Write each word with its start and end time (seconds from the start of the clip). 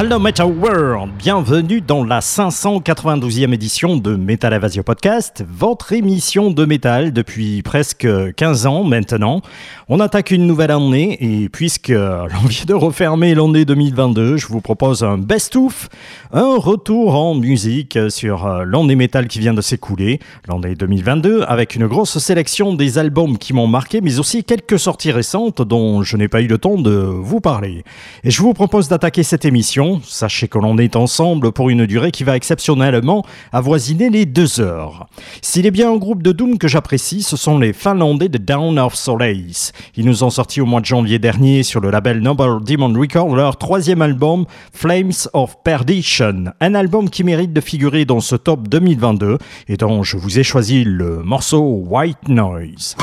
Hello 0.00 0.20
Metal 0.20 0.46
World, 0.46 1.10
bienvenue 1.18 1.80
dans 1.80 2.04
la 2.04 2.20
592e 2.20 3.52
édition 3.52 3.96
de 3.96 4.14
Metal 4.14 4.54
Invasion 4.54 4.84
Podcast, 4.84 5.44
votre 5.50 5.92
émission 5.92 6.52
de 6.52 6.64
métal 6.64 7.12
depuis 7.12 7.62
presque 7.62 8.06
15 8.36 8.66
ans 8.66 8.84
maintenant. 8.84 9.42
On 9.88 9.98
attaque 9.98 10.30
une 10.30 10.46
nouvelle 10.46 10.70
année 10.70 11.18
et 11.20 11.48
puisque 11.48 11.88
l'on 11.88 12.46
vient 12.46 12.64
de 12.64 12.74
refermer 12.74 13.34
l'année 13.34 13.64
2022, 13.64 14.36
je 14.36 14.46
vous 14.46 14.60
propose 14.60 15.02
un 15.02 15.18
best-of, 15.18 15.88
un 16.32 16.56
retour 16.56 17.16
en 17.16 17.34
musique 17.34 17.98
sur 18.08 18.46
l'année 18.46 18.94
métal 18.94 19.26
qui 19.26 19.40
vient 19.40 19.54
de 19.54 19.62
s'écouler, 19.62 20.20
l'année 20.46 20.76
2022, 20.76 21.42
avec 21.48 21.74
une 21.74 21.88
grosse 21.88 22.18
sélection 22.18 22.72
des 22.72 22.98
albums 22.98 23.36
qui 23.36 23.52
m'ont 23.52 23.66
marqué, 23.66 24.00
mais 24.00 24.20
aussi 24.20 24.44
quelques 24.44 24.78
sorties 24.78 25.10
récentes 25.10 25.60
dont 25.60 26.04
je 26.04 26.16
n'ai 26.16 26.28
pas 26.28 26.40
eu 26.40 26.46
le 26.46 26.58
temps 26.58 26.80
de 26.80 26.92
vous 26.92 27.40
parler. 27.40 27.82
Et 28.22 28.30
je 28.30 28.40
vous 28.42 28.54
propose 28.54 28.86
d'attaquer 28.86 29.24
cette 29.24 29.44
émission 29.44 29.87
Sachez 30.04 30.48
que 30.48 30.58
l'on 30.58 30.78
est 30.78 30.96
ensemble 30.96 31.52
pour 31.52 31.70
une 31.70 31.86
durée 31.86 32.10
qui 32.10 32.24
va 32.24 32.36
exceptionnellement 32.36 33.24
avoisiner 33.52 34.10
les 34.10 34.26
deux 34.26 34.60
heures. 34.60 35.06
S'il 35.42 35.66
est 35.66 35.70
bien 35.70 35.92
un 35.92 35.96
groupe 35.96 36.22
de 36.22 36.32
Doom 36.32 36.58
que 36.58 36.68
j'apprécie, 36.68 37.22
ce 37.22 37.36
sont 37.36 37.58
les 37.58 37.72
Finlandais 37.72 38.28
de 38.28 38.38
Down 38.38 38.78
of 38.78 38.94
Solace. 38.94 39.72
Ils 39.96 40.06
nous 40.06 40.24
ont 40.24 40.30
sorti 40.30 40.60
au 40.60 40.66
mois 40.66 40.80
de 40.80 40.86
janvier 40.86 41.18
dernier 41.18 41.62
sur 41.62 41.80
le 41.80 41.90
label 41.90 42.20
Noble 42.20 42.64
Demon 42.64 42.92
Record 42.98 43.34
leur 43.34 43.56
troisième 43.56 44.02
album, 44.02 44.46
Flames 44.72 45.12
of 45.32 45.56
Perdition. 45.62 46.44
Un 46.60 46.74
album 46.74 47.10
qui 47.10 47.24
mérite 47.24 47.52
de 47.52 47.60
figurer 47.60 48.04
dans 48.04 48.20
ce 48.20 48.36
top 48.36 48.68
2022 48.68 49.38
et 49.68 49.76
dont 49.76 50.02
je 50.02 50.16
vous 50.16 50.38
ai 50.38 50.42
choisi 50.42 50.84
le 50.84 51.22
morceau 51.22 51.84
White 51.86 52.28
Noise. 52.28 52.96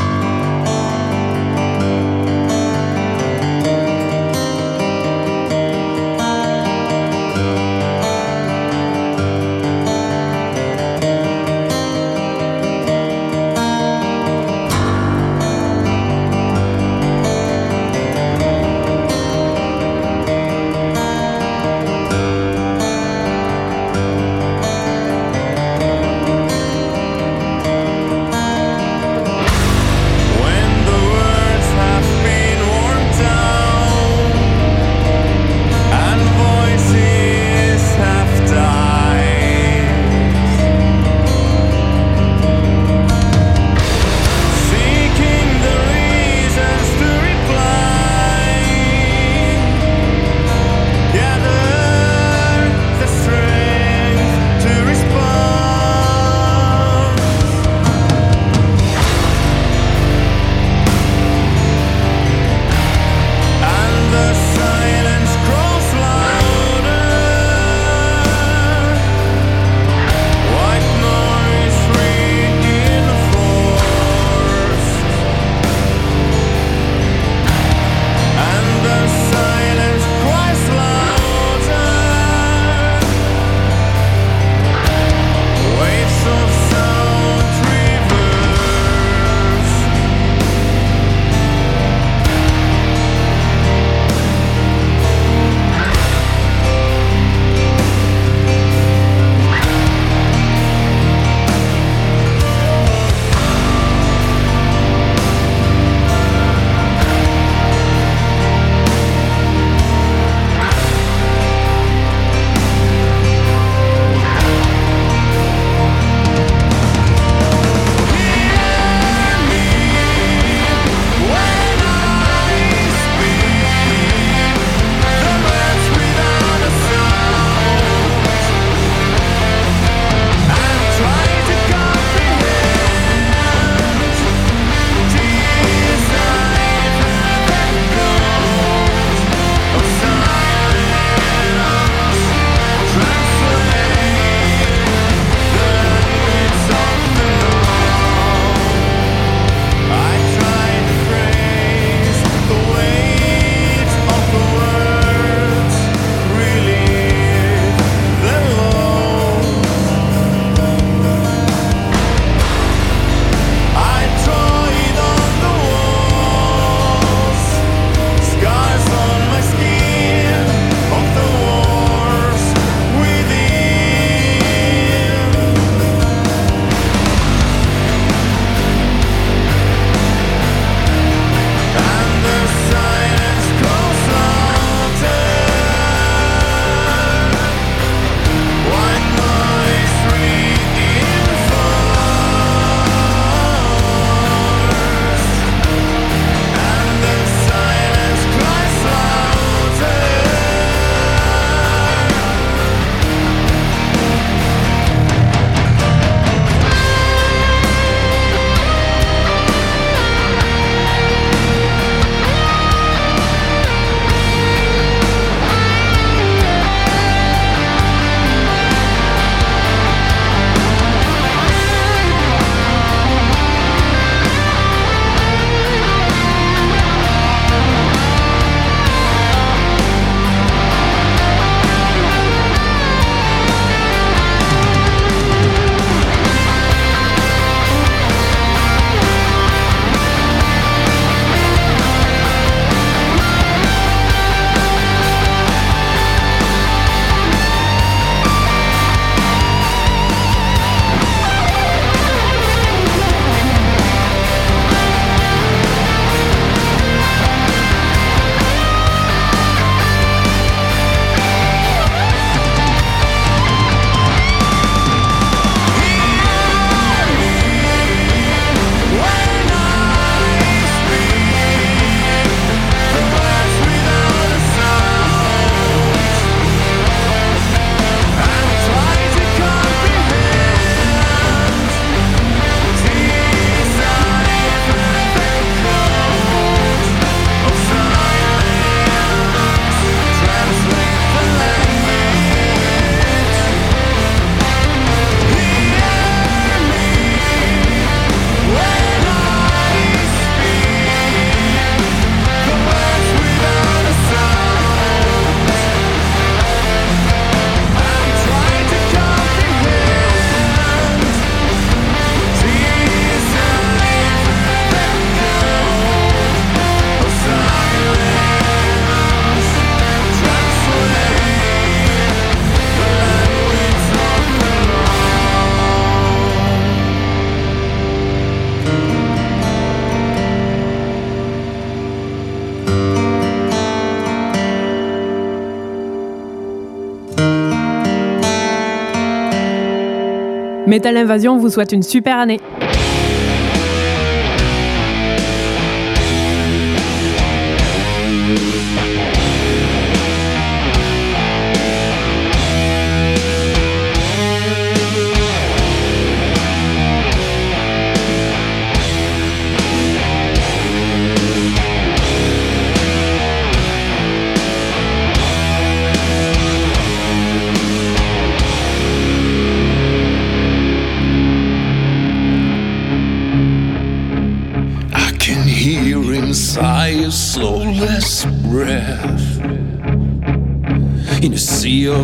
Metal 340.76 340.98
Invasion 340.98 341.38
vous 341.38 341.48
souhaite 341.48 341.72
une 341.72 341.84
super 341.84 342.18
année. 342.18 342.42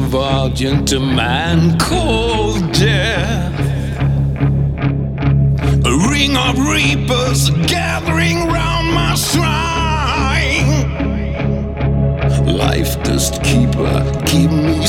divulge 0.02 0.64
into 0.64 1.00
man 1.00 1.78
called 1.78 2.72
death. 2.74 3.60
A 5.86 5.94
ring 6.10 6.36
of 6.36 6.58
reapers 6.58 7.52
gathering 7.68 8.48
round 8.48 8.94
my 8.94 9.14
shrine. 9.16 10.90
Life 12.46 13.02
dust 13.04 13.44
keeper, 13.44 13.86
uh, 13.86 14.24
keep 14.26 14.50
me 14.50 14.81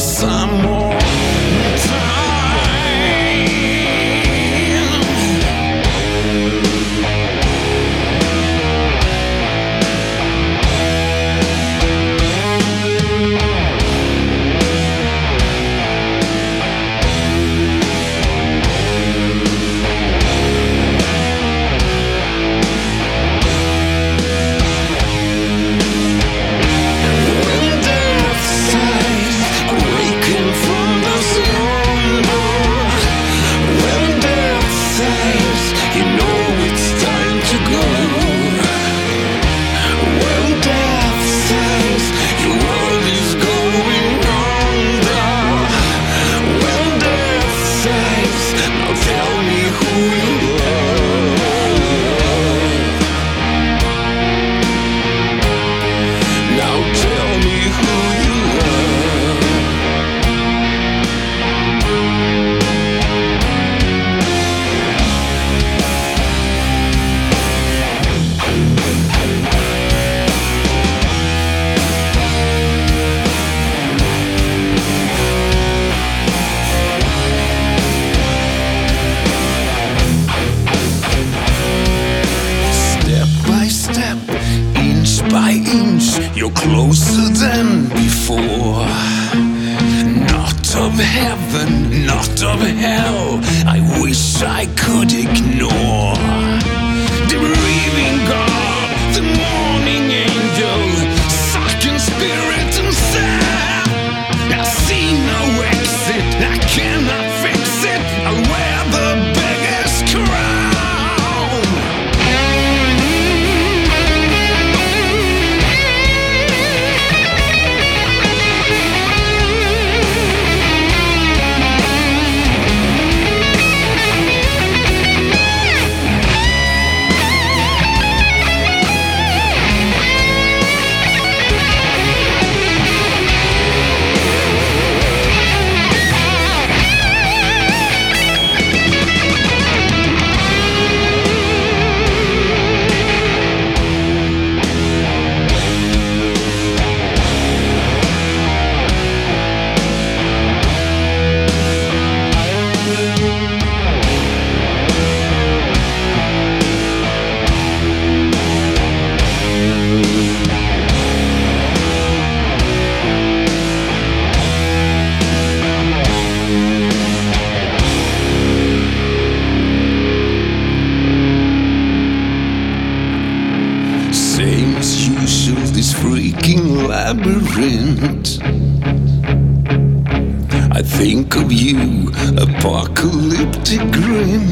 new 181.83 182.09
apocalyptic 182.39 183.81
grin. 183.93 184.47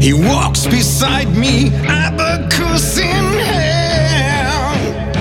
He 0.00 0.12
walks 0.12 0.66
beside 0.66 1.36
me, 1.36 1.70
abacus 1.86 2.98
in 2.98 3.24
hand. 3.50 5.16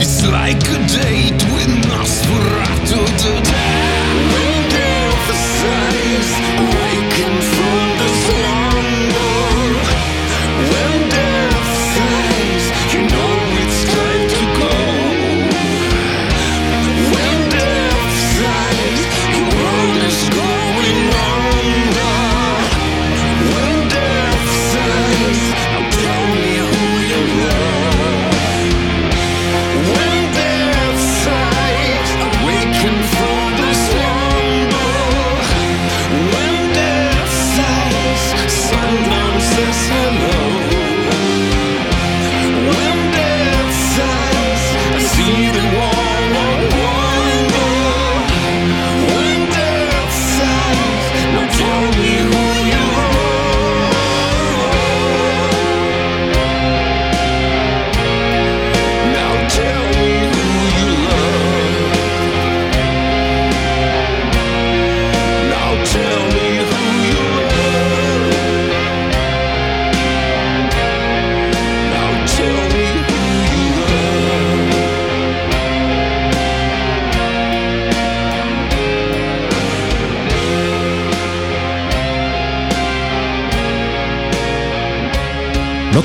It's 0.00 0.24
like 0.26 0.62
a 0.62 0.78
date 0.86 1.42
with 1.52 1.70
Nosferatu. 1.86 3.57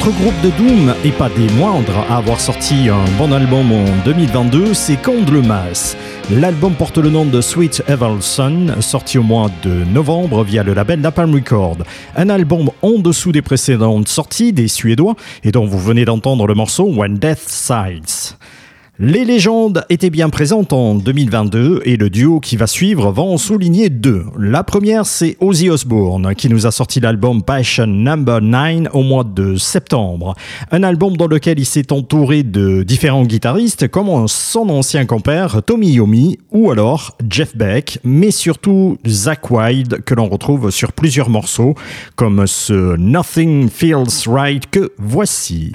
Notre 0.05 0.19
groupe 0.19 0.41
de 0.41 0.49
Doom, 0.57 0.93
et 1.05 1.11
pas 1.11 1.29
des 1.29 1.47
moindres, 1.53 1.97
à 2.09 2.17
avoir 2.17 2.41
sorti 2.41 2.89
un 2.89 3.05
bon 3.17 3.31
album 3.31 3.71
en 3.71 3.85
2022, 4.03 4.73
c'est 4.73 4.97
Candlemas. 4.97 5.95
L'album 6.29 6.73
porte 6.73 6.97
le 6.97 7.09
nom 7.09 7.23
de 7.23 7.39
Sweet 7.39 7.83
Evil 7.87 8.21
Sun, 8.21 8.75
sorti 8.81 9.17
au 9.17 9.23
mois 9.23 9.49
de 9.63 9.69
novembre 9.69 10.43
via 10.43 10.61
le 10.61 10.73
label 10.73 10.99
Napalm 10.99 11.33
Record. 11.33 11.77
Un 12.17 12.27
album 12.27 12.69
en 12.81 12.99
dessous 12.99 13.31
des 13.31 13.41
précédentes 13.41 14.09
sorties 14.09 14.51
des 14.51 14.67
Suédois, 14.67 15.15
et 15.45 15.53
dont 15.53 15.65
vous 15.65 15.79
venez 15.79 16.03
d'entendre 16.03 16.47
le 16.47 16.53
morceau 16.53 16.83
When 16.83 17.17
Death 17.17 17.47
Sides. 17.47 18.35
Les 18.99 19.25
légendes 19.25 19.83
étaient 19.89 20.11
bien 20.11 20.29
présentes 20.29 20.71
en 20.71 20.93
2022 20.93 21.81
et 21.83 21.97
le 21.97 22.11
duo 22.11 22.39
qui 22.39 22.57
va 22.57 22.67
suivre 22.67 23.11
va 23.11 23.23
en 23.23 23.39
souligner 23.39 23.89
deux. 23.89 24.25
La 24.37 24.63
première, 24.63 25.07
c'est 25.07 25.35
Ozzy 25.39 25.71
Osbourne 25.71 26.35
qui 26.35 26.47
nous 26.47 26.67
a 26.67 26.71
sorti 26.71 26.99
l'album 26.99 27.41
Passion 27.41 27.87
Number 27.87 28.39
9 28.39 28.89
au 28.93 29.01
mois 29.01 29.23
de 29.23 29.55
septembre. 29.55 30.35
Un 30.69 30.83
album 30.83 31.17
dans 31.17 31.25
lequel 31.25 31.57
il 31.57 31.65
s'est 31.65 31.91
entouré 31.91 32.43
de 32.43 32.83
différents 32.83 33.25
guitaristes 33.25 33.87
comme 33.87 34.27
son 34.27 34.69
ancien 34.69 35.07
compère 35.07 35.63
Tommy 35.63 35.93
Yomi 35.93 36.37
ou 36.51 36.69
alors 36.69 37.17
Jeff 37.27 37.57
Beck, 37.57 37.97
mais 38.03 38.29
surtout 38.29 38.99
Zach 39.07 39.49
Wilde 39.49 40.03
que 40.05 40.13
l'on 40.13 40.29
retrouve 40.29 40.69
sur 40.69 40.93
plusieurs 40.93 41.31
morceaux 41.31 41.73
comme 42.15 42.45
ce 42.45 42.95
Nothing 42.97 43.69
Feels 43.69 44.27
Right 44.27 44.69
que 44.69 44.91
voici. 44.99 45.71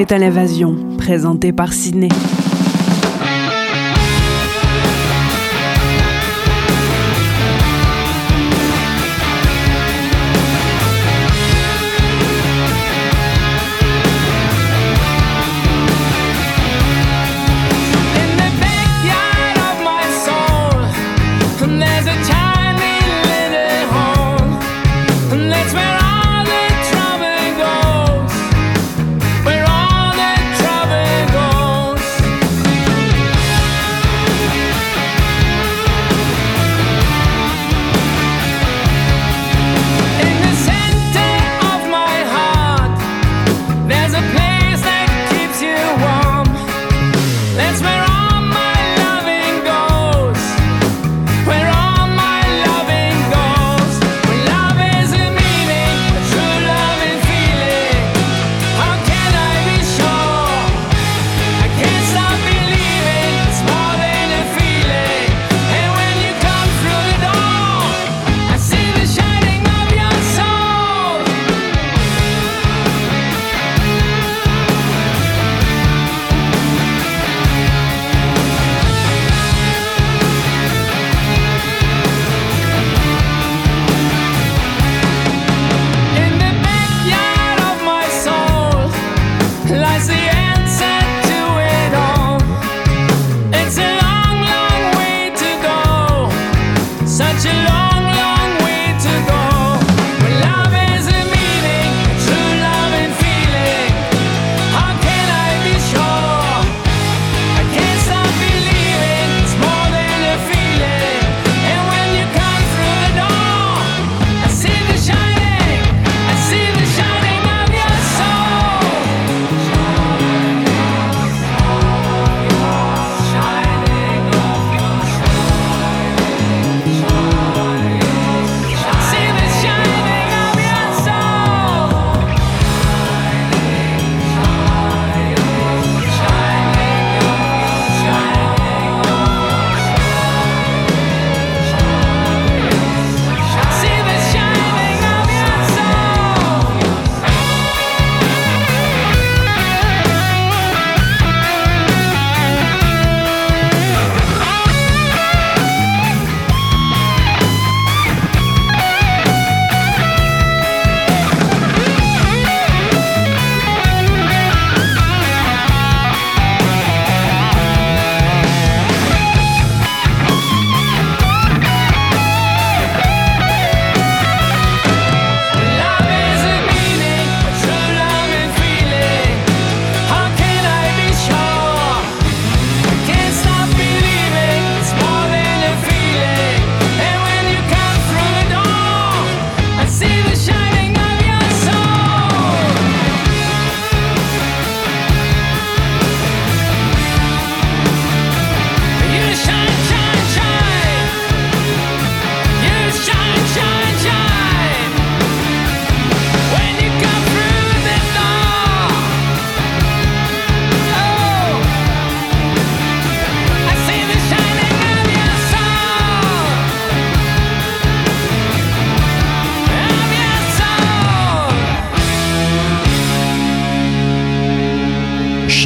Écoutez 0.00 0.14
Metal 0.14 0.22
Invasion, 0.22 0.96
présenté 0.96 1.52
par 1.52 1.74
Sydney. 1.74 2.08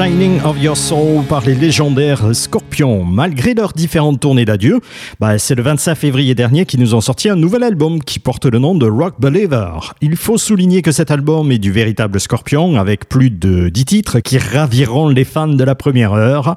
Shining 0.04 0.38
of 0.42 0.60
Your 0.60 0.76
Soul 0.76 1.24
par 1.24 1.46
les 1.46 1.54
légendaires 1.54 2.34
Scorpions. 2.34 3.04
Malgré 3.04 3.54
leurs 3.54 3.72
différentes 3.72 4.20
tournées 4.20 4.44
d'adieu, 4.44 4.80
bah, 5.18 5.38
c'est 5.38 5.54
le 5.54 5.62
25 5.62 5.94
février 5.94 6.34
dernier 6.34 6.66
qu'ils 6.66 6.80
nous 6.80 6.94
ont 6.94 7.00
sorti 7.00 7.30
un 7.30 7.36
nouvel 7.36 7.62
album 7.62 8.02
qui 8.02 8.18
porte 8.18 8.44
le 8.44 8.58
nom 8.58 8.74
de 8.74 8.86
Rock 8.86 9.14
Believer. 9.18 9.94
Il 10.02 10.16
faut 10.16 10.36
souligner 10.36 10.82
que 10.82 10.92
cet 10.92 11.10
album 11.10 11.50
est 11.52 11.58
du 11.58 11.72
véritable 11.72 12.20
Scorpion 12.20 12.76
avec 12.76 13.08
plus 13.08 13.30
de 13.30 13.70
10 13.70 13.84
titres 13.86 14.20
qui 14.20 14.36
raviront 14.36 15.08
les 15.08 15.24
fans 15.24 15.48
de 15.48 15.64
la 15.64 15.74
première 15.74 16.12
heure. 16.12 16.56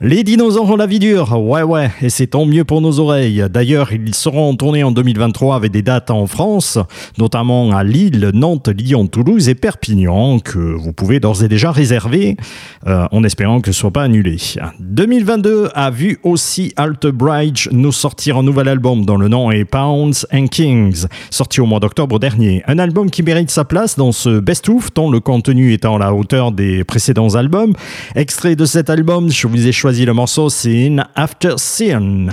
Les 0.00 0.24
dinosaures 0.24 0.70
ont 0.70 0.76
la 0.76 0.86
vie 0.86 0.98
dure, 0.98 1.38
ouais 1.38 1.64
ouais, 1.64 1.90
et 2.00 2.08
c'est 2.08 2.28
tant 2.28 2.46
mieux 2.46 2.64
pour 2.64 2.80
nos 2.80 2.98
oreilles. 2.98 3.44
D'ailleurs, 3.50 3.92
ils 3.92 4.14
seront 4.14 4.48
en 4.48 4.54
tournée 4.54 4.84
en 4.84 4.90
2023 4.90 5.54
avec 5.54 5.70
des 5.70 5.82
dates 5.82 6.10
en 6.10 6.26
France, 6.26 6.78
notamment 7.18 7.76
à 7.76 7.84
Lille, 7.84 8.30
Nantes, 8.32 8.68
Lyon, 8.68 9.06
Toulouse 9.06 9.50
et 9.50 9.54
Perpignan, 9.54 10.38
que 10.38 10.58
vous 10.58 10.94
pouvez 10.94 11.20
d'ores 11.20 11.42
et 11.42 11.48
déjà 11.48 11.72
réserver. 11.72 12.38
Euh, 12.86 13.06
en 13.10 13.24
espérant 13.24 13.60
que 13.60 13.72
ce 13.72 13.80
soit 13.80 13.90
pas 13.90 14.04
annulé. 14.04 14.36
2022 14.78 15.70
a 15.74 15.90
vu 15.90 16.18
aussi 16.22 16.72
Alt 16.76 17.06
Bridge 17.08 17.68
nous 17.72 17.90
sortir 17.90 18.36
un 18.36 18.44
nouvel 18.44 18.68
album 18.68 19.04
dont 19.04 19.16
le 19.16 19.26
nom 19.26 19.50
est 19.50 19.64
Pounds 19.64 20.24
and 20.32 20.46
Kings, 20.46 21.06
sorti 21.30 21.60
au 21.60 21.66
mois 21.66 21.80
d'octobre 21.80 22.20
dernier. 22.20 22.62
Un 22.68 22.78
album 22.78 23.10
qui 23.10 23.24
mérite 23.24 23.50
sa 23.50 23.64
place 23.64 23.96
dans 23.96 24.12
ce 24.12 24.38
best-of, 24.38 24.94
dont 24.94 25.10
le 25.10 25.18
contenu 25.18 25.72
étant 25.72 25.96
à 25.96 25.98
la 25.98 26.14
hauteur 26.14 26.52
des 26.52 26.84
précédents 26.84 27.34
albums. 27.34 27.72
Extrait 28.14 28.54
de 28.54 28.64
cet 28.64 28.88
album, 28.88 29.32
je 29.32 29.48
vous 29.48 29.66
ai 29.66 29.72
choisi 29.72 30.04
le 30.04 30.12
morceau 30.12 30.48
Sin 30.48 31.04
After 31.16 31.54
Sin. 31.56 32.28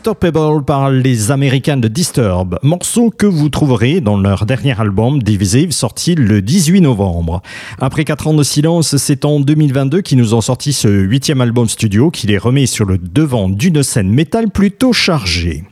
Unstoppable. 0.00 0.64
Par 0.64 0.90
les 0.90 1.30
Américains 1.30 1.76
de 1.76 1.88
Disturb, 1.88 2.58
morceau 2.62 3.10
que 3.10 3.26
vous 3.26 3.48
trouverez 3.48 4.00
dans 4.00 4.18
leur 4.18 4.46
dernier 4.46 4.78
album 4.80 5.22
Divisive 5.22 5.72
sorti 5.72 6.14
le 6.14 6.40
18 6.40 6.80
novembre. 6.80 7.42
Après 7.80 8.04
4 8.04 8.28
ans 8.28 8.34
de 8.34 8.42
silence, 8.42 8.96
c'est 8.96 9.24
en 9.24 9.40
2022 9.40 10.00
qu'ils 10.00 10.18
nous 10.18 10.34
ont 10.34 10.40
sorti 10.40 10.72
ce 10.72 10.88
huitième 10.88 11.40
album 11.40 11.68
studio 11.68 12.10
qui 12.10 12.26
les 12.26 12.38
remet 12.38 12.66
sur 12.66 12.84
le 12.84 12.98
devant 12.98 13.48
d'une 13.48 13.82
scène 13.82 14.10
métal 14.10 14.50
plutôt 14.50 14.92
chargée. 14.92 15.64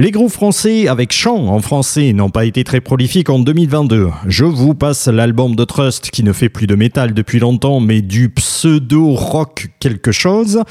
Les 0.00 0.12
groupes 0.12 0.30
français 0.30 0.86
avec 0.86 1.12
chant 1.12 1.48
en 1.48 1.58
français 1.58 2.12
n'ont 2.12 2.30
pas 2.30 2.44
été 2.44 2.62
très 2.62 2.80
prolifiques 2.80 3.30
en 3.30 3.40
2022. 3.40 4.10
Je 4.28 4.44
vous 4.44 4.72
passe 4.72 5.08
l'album 5.08 5.56
de 5.56 5.64
Trust 5.64 6.12
qui 6.12 6.22
ne 6.22 6.32
fait 6.32 6.48
plus 6.48 6.68
de 6.68 6.76
métal 6.76 7.14
depuis 7.14 7.40
longtemps 7.40 7.80
mais 7.80 8.00
du 8.00 8.28
pseudo-rock 8.28 9.70
quelque 9.80 10.12
chose. 10.12 10.62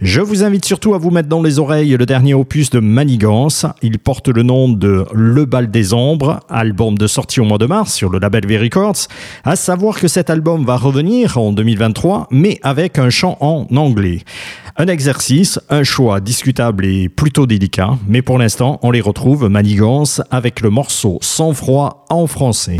Je 0.00 0.20
vous 0.20 0.44
invite 0.44 0.64
surtout 0.64 0.94
à 0.94 0.98
vous 0.98 1.10
mettre 1.10 1.28
dans 1.28 1.42
les 1.42 1.58
oreilles 1.58 1.96
le 1.96 2.06
dernier 2.06 2.34
opus 2.34 2.70
de 2.70 2.78
Manigance. 2.78 3.66
Il 3.82 3.98
porte 3.98 4.28
le 4.28 4.44
nom 4.44 4.68
de 4.68 5.04
Le 5.12 5.44
Bal 5.44 5.72
des 5.72 5.92
Ombres, 5.92 6.38
album 6.48 6.96
de 6.96 7.08
sortie 7.08 7.40
au 7.40 7.44
mois 7.44 7.58
de 7.58 7.66
mars 7.66 7.92
sur 7.92 8.10
le 8.10 8.20
label 8.20 8.46
V 8.46 8.58
Records. 8.58 9.08
À 9.42 9.56
savoir 9.56 9.98
que 9.98 10.06
cet 10.06 10.30
album 10.30 10.64
va 10.64 10.76
revenir 10.76 11.36
en 11.36 11.50
2023 11.50 12.28
mais 12.30 12.60
avec 12.62 13.00
un 13.00 13.10
chant 13.10 13.38
en 13.40 13.66
anglais. 13.74 14.20
Un 14.80 14.86
exercice, 14.86 15.58
un 15.70 15.82
choix 15.82 16.20
discutable 16.20 16.86
et 16.86 17.08
plutôt 17.08 17.48
délicat, 17.48 17.98
mais 18.06 18.22
pour 18.22 18.38
l'instant, 18.38 18.67
on 18.82 18.90
les 18.90 19.00
retrouve 19.00 19.48
Manigance 19.48 20.20
avec 20.30 20.60
le 20.60 20.70
morceau 20.70 21.18
Sans 21.22 21.54
froid 21.54 22.04
en 22.10 22.26
français. 22.26 22.78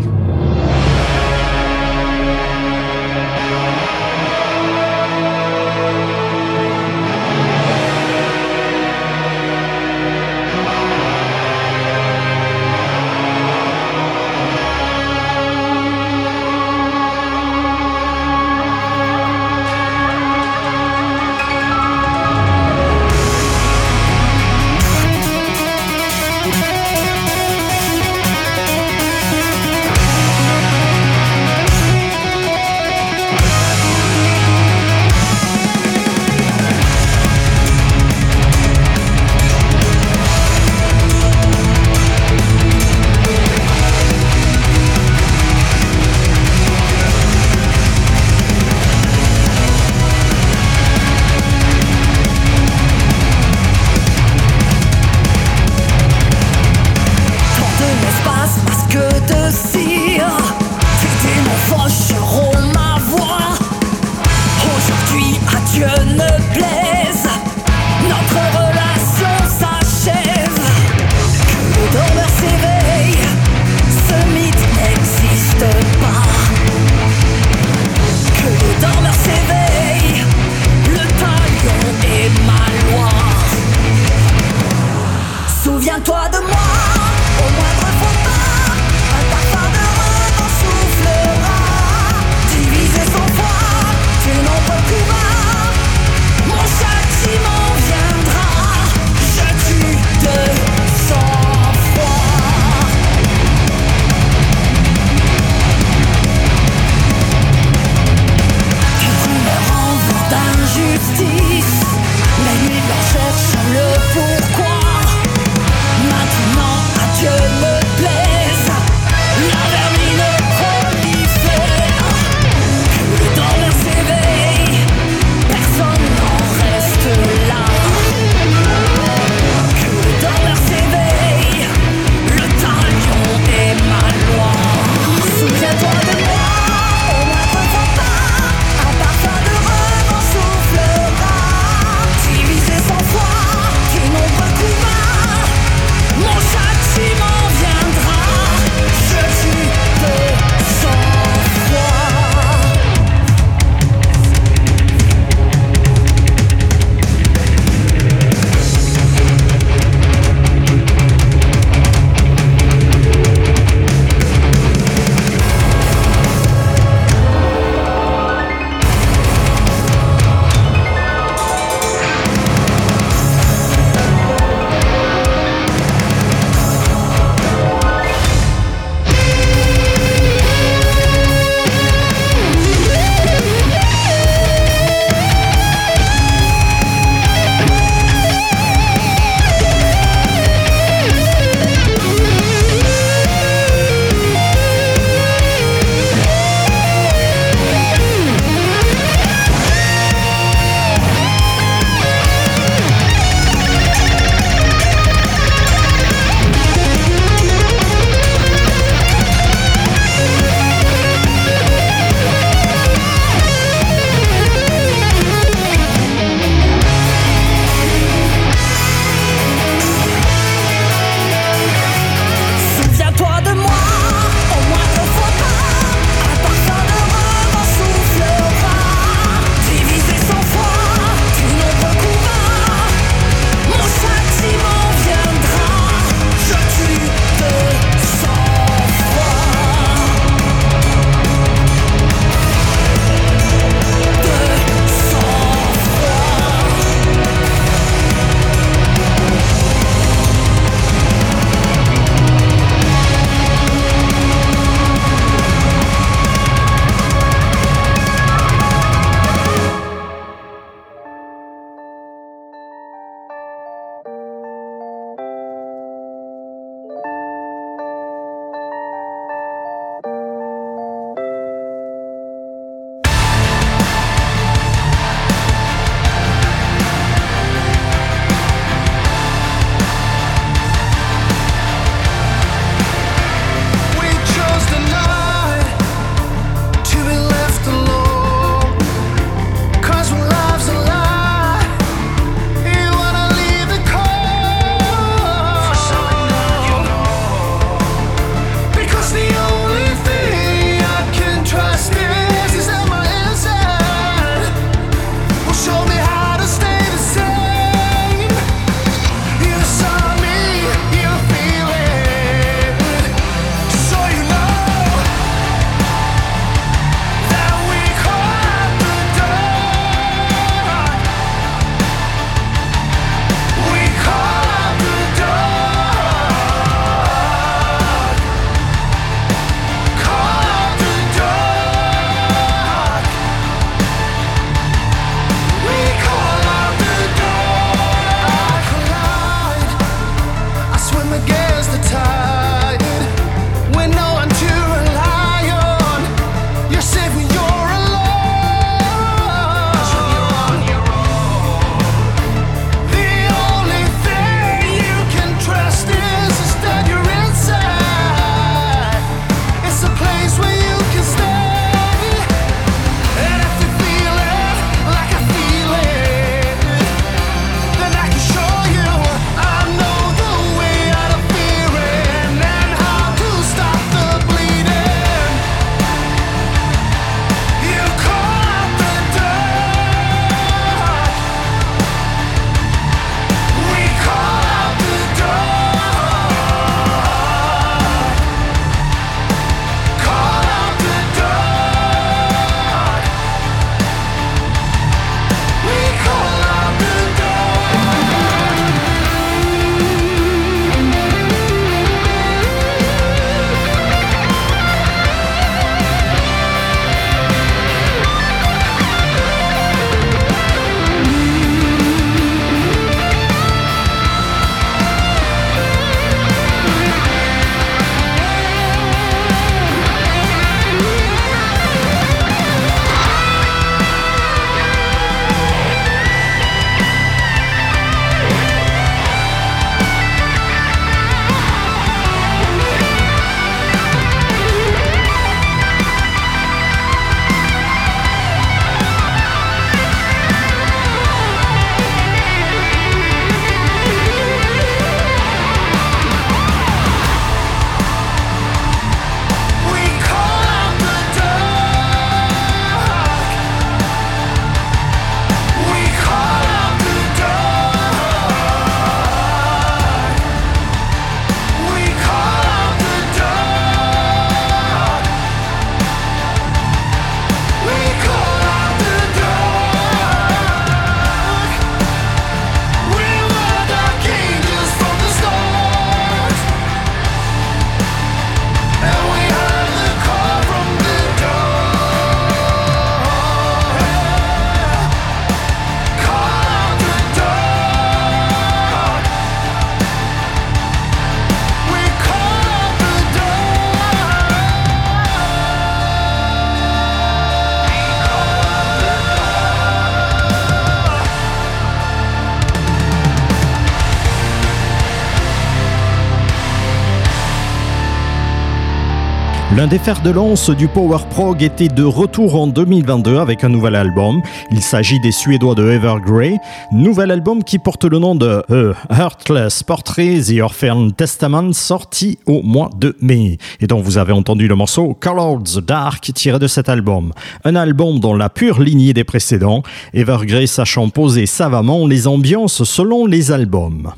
L'un 509.59 509.67
des 509.67 509.77
fers 509.77 510.01
de 510.01 510.09
lance 510.09 510.49
du 510.49 510.69
Power 510.69 510.99
Prog 511.09 511.43
était 511.43 511.67
de 511.67 511.83
retour 511.83 512.35
en 512.35 512.47
2022 512.47 513.17
avec 513.17 513.43
un 513.43 513.49
nouvel 513.49 513.75
album. 513.75 514.21
Il 514.53 514.61
s'agit 514.61 515.01
des 515.01 515.11
Suédois 515.11 515.53
de 515.53 515.69
Evergrey, 515.69 516.37
nouvel 516.71 517.11
album 517.11 517.43
qui 517.43 517.59
porte 517.59 517.83
le 517.83 517.99
nom 517.99 518.15
de 518.15 518.41
A 518.49 519.01
Heartless 519.01 519.63
Portrait 519.63 520.21
The 520.21 520.39
Orphan 520.41 520.91
Testament, 520.91 521.51
sorti 521.51 522.19
au 522.25 522.41
mois 522.41 522.69
de 522.77 522.95
mai, 523.01 523.37
et 523.59 523.67
dont 523.67 523.81
vous 523.81 523.97
avez 523.97 524.13
entendu 524.13 524.47
le 524.47 524.55
morceau 524.55 524.93
Colored 524.97 525.43
the 525.43 525.59
Dark 525.59 526.09
tiré 526.13 526.39
de 526.39 526.47
cet 526.47 526.69
album. 526.69 527.11
Un 527.43 527.57
album 527.57 527.99
dont 527.99 528.15
la 528.15 528.29
pure 528.29 528.61
lignée 528.61 528.93
des 528.93 529.03
précédents, 529.03 529.63
Evergrey 529.93 530.47
sachant 530.47 530.87
poser 530.87 531.25
savamment 531.25 531.85
les 531.85 532.07
ambiances 532.07 532.63
selon 532.63 533.05
les 533.05 533.33
albums. 533.33 533.91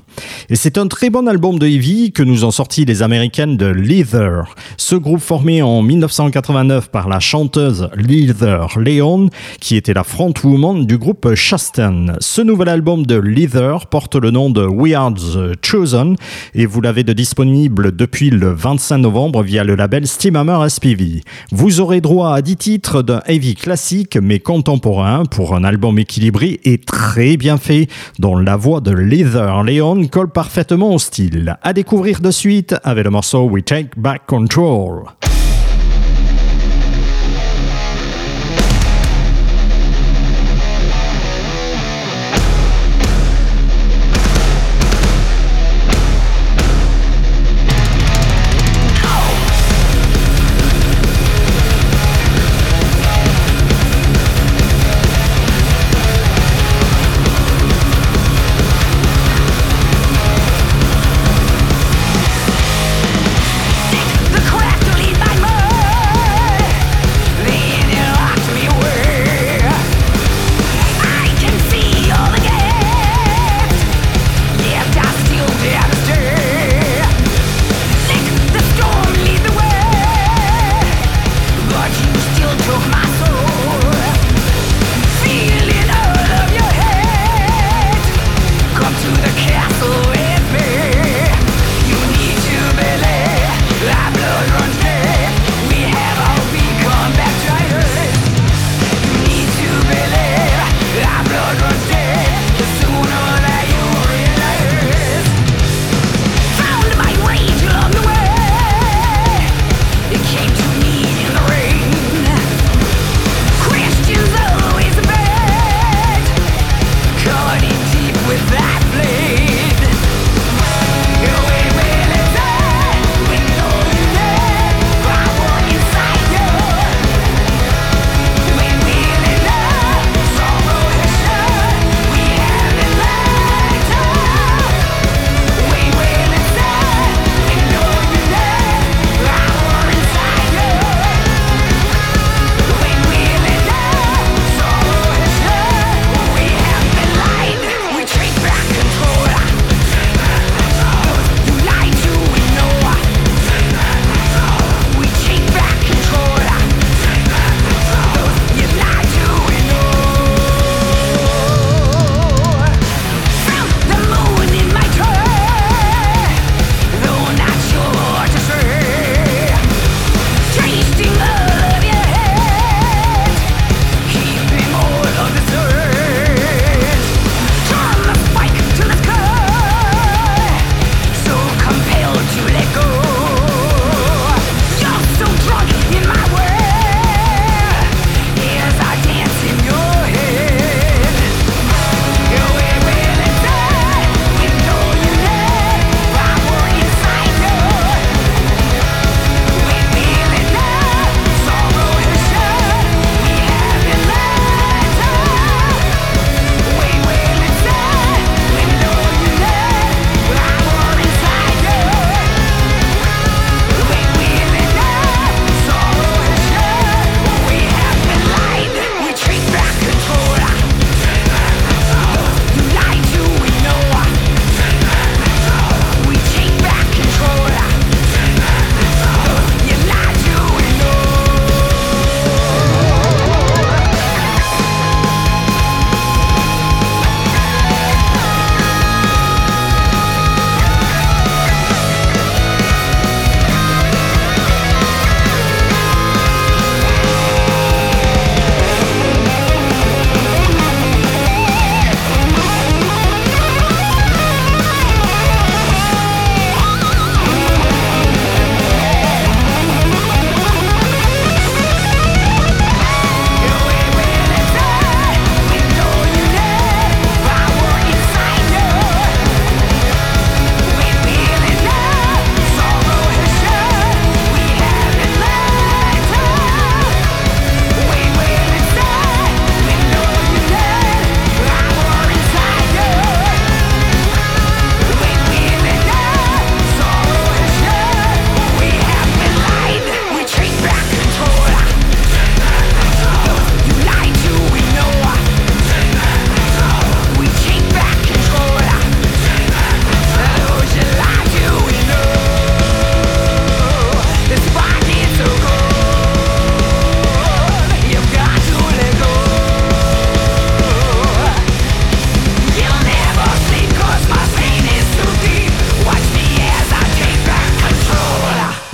Et 0.49 0.55
c'est 0.55 0.80
un 0.80 0.88
très 0.88 1.12
bon 1.12 1.28
album 1.28 1.59
de 1.59 1.68
heavy 1.68 2.12
que 2.12 2.24
nous 2.24 2.45
ont 2.45 2.51
sorti 2.51 2.84
les 2.84 3.03
américaines 3.03 3.57
de 3.57 3.68
Leather. 3.68 4.55
Ce 4.76 4.95
groupe 4.95 5.22
formé 5.22 5.50
en 5.59 5.81
1989 5.81 6.89
par 6.89 7.09
la 7.09 7.19
chanteuse 7.19 7.89
Leather 7.95 8.79
Leon, 8.79 9.29
qui 9.59 9.75
était 9.75 9.93
la 9.93 10.03
frontwoman 10.03 10.85
du 10.85 10.97
groupe 10.97 11.33
Chasten. 11.33 12.15
Ce 12.19 12.41
nouvel 12.41 12.69
album 12.69 13.05
de 13.05 13.15
Leather 13.15 13.87
porte 13.87 14.15
le 14.15 14.31
nom 14.31 14.49
de 14.49 14.65
We 14.65 14.93
Are 14.93 15.13
the 15.13 15.57
Chosen 15.65 16.15
et 16.53 16.65
vous 16.65 16.79
l'avez 16.79 17.03
de 17.03 17.13
disponible 17.13 17.95
depuis 17.95 18.29
le 18.29 18.53
25 18.53 18.99
novembre 18.99 19.41
via 19.41 19.63
le 19.63 19.75
label 19.75 20.07
Steamhammer 20.07 20.69
SPV. 20.69 21.21
Vous 21.51 21.79
aurez 21.81 22.01
droit 22.01 22.33
à 22.33 22.41
10 22.41 22.55
titres 22.55 23.01
d'un 23.01 23.21
heavy 23.25 23.55
classique 23.55 24.17
mais 24.21 24.39
contemporain 24.39 25.25
pour 25.25 25.55
un 25.55 25.63
album 25.63 25.97
équilibré 25.97 26.59
et 26.63 26.77
très 26.77 27.35
bien 27.35 27.57
fait, 27.57 27.87
dont 28.19 28.37
la 28.37 28.55
voix 28.55 28.79
de 28.81 28.91
Leather 28.91 29.63
Leon 29.63 30.07
colle 30.07 30.29
parfaitement 30.29 30.93
au 30.93 30.99
style. 30.99 31.57
À 31.63 31.73
découvrir 31.73 32.21
de 32.21 32.29
suite 32.29 32.75
avec 32.83 33.03
le 33.03 33.09
morceau 33.09 33.45
We 33.45 33.63
Take 33.65 33.89
Back 33.97 34.21
Control. 34.27 35.05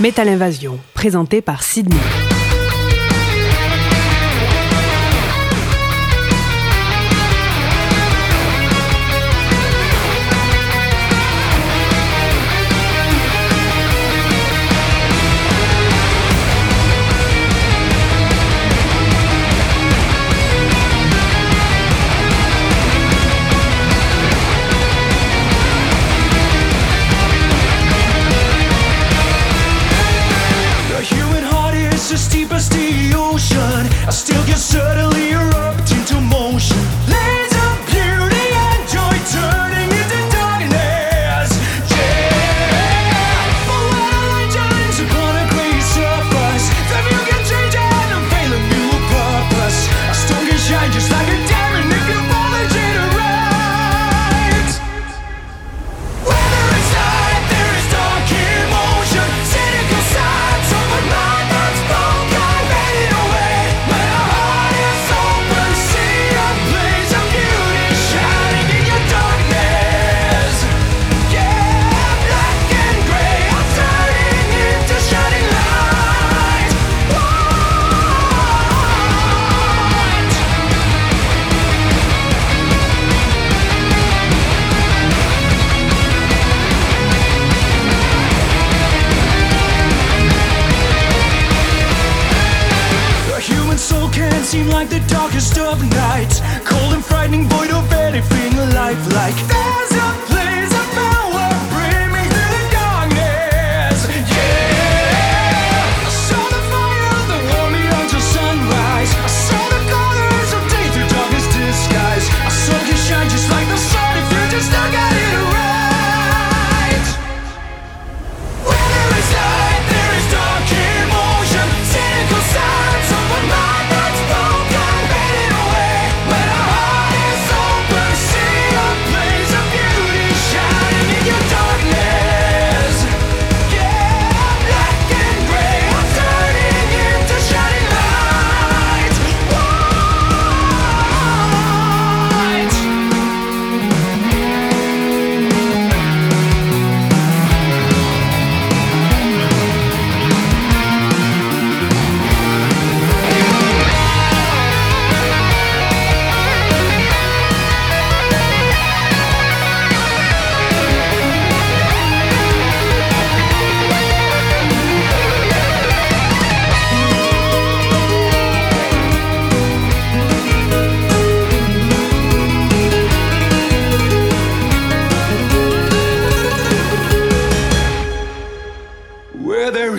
Metal 0.08 0.26
Invasion, 0.30 0.78
présenté 0.94 1.42
par 1.42 1.62
Sydney. 1.62 2.37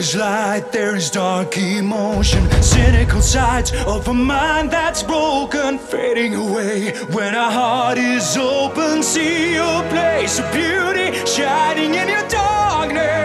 Is 0.10 0.16
light, 0.16 0.72
there 0.72 0.96
is 0.96 1.12
dark 1.12 1.58
emotion, 1.58 2.50
cynical 2.62 3.22
sides 3.22 3.72
of 3.86 4.08
a 4.08 4.14
mind 4.14 4.72
that's 4.72 5.04
broken, 5.04 5.78
fading 5.78 6.36
away. 6.36 6.92
When 7.12 7.36
our 7.36 7.52
heart 7.52 7.98
is 7.98 8.38
open, 8.38 9.04
see 9.04 9.54
your 9.54 9.84
place 9.90 10.40
of 10.40 10.52
beauty 10.52 11.14
shining 11.26 11.96
in 11.96 12.08
your 12.08 12.28
darkness. 12.28 13.19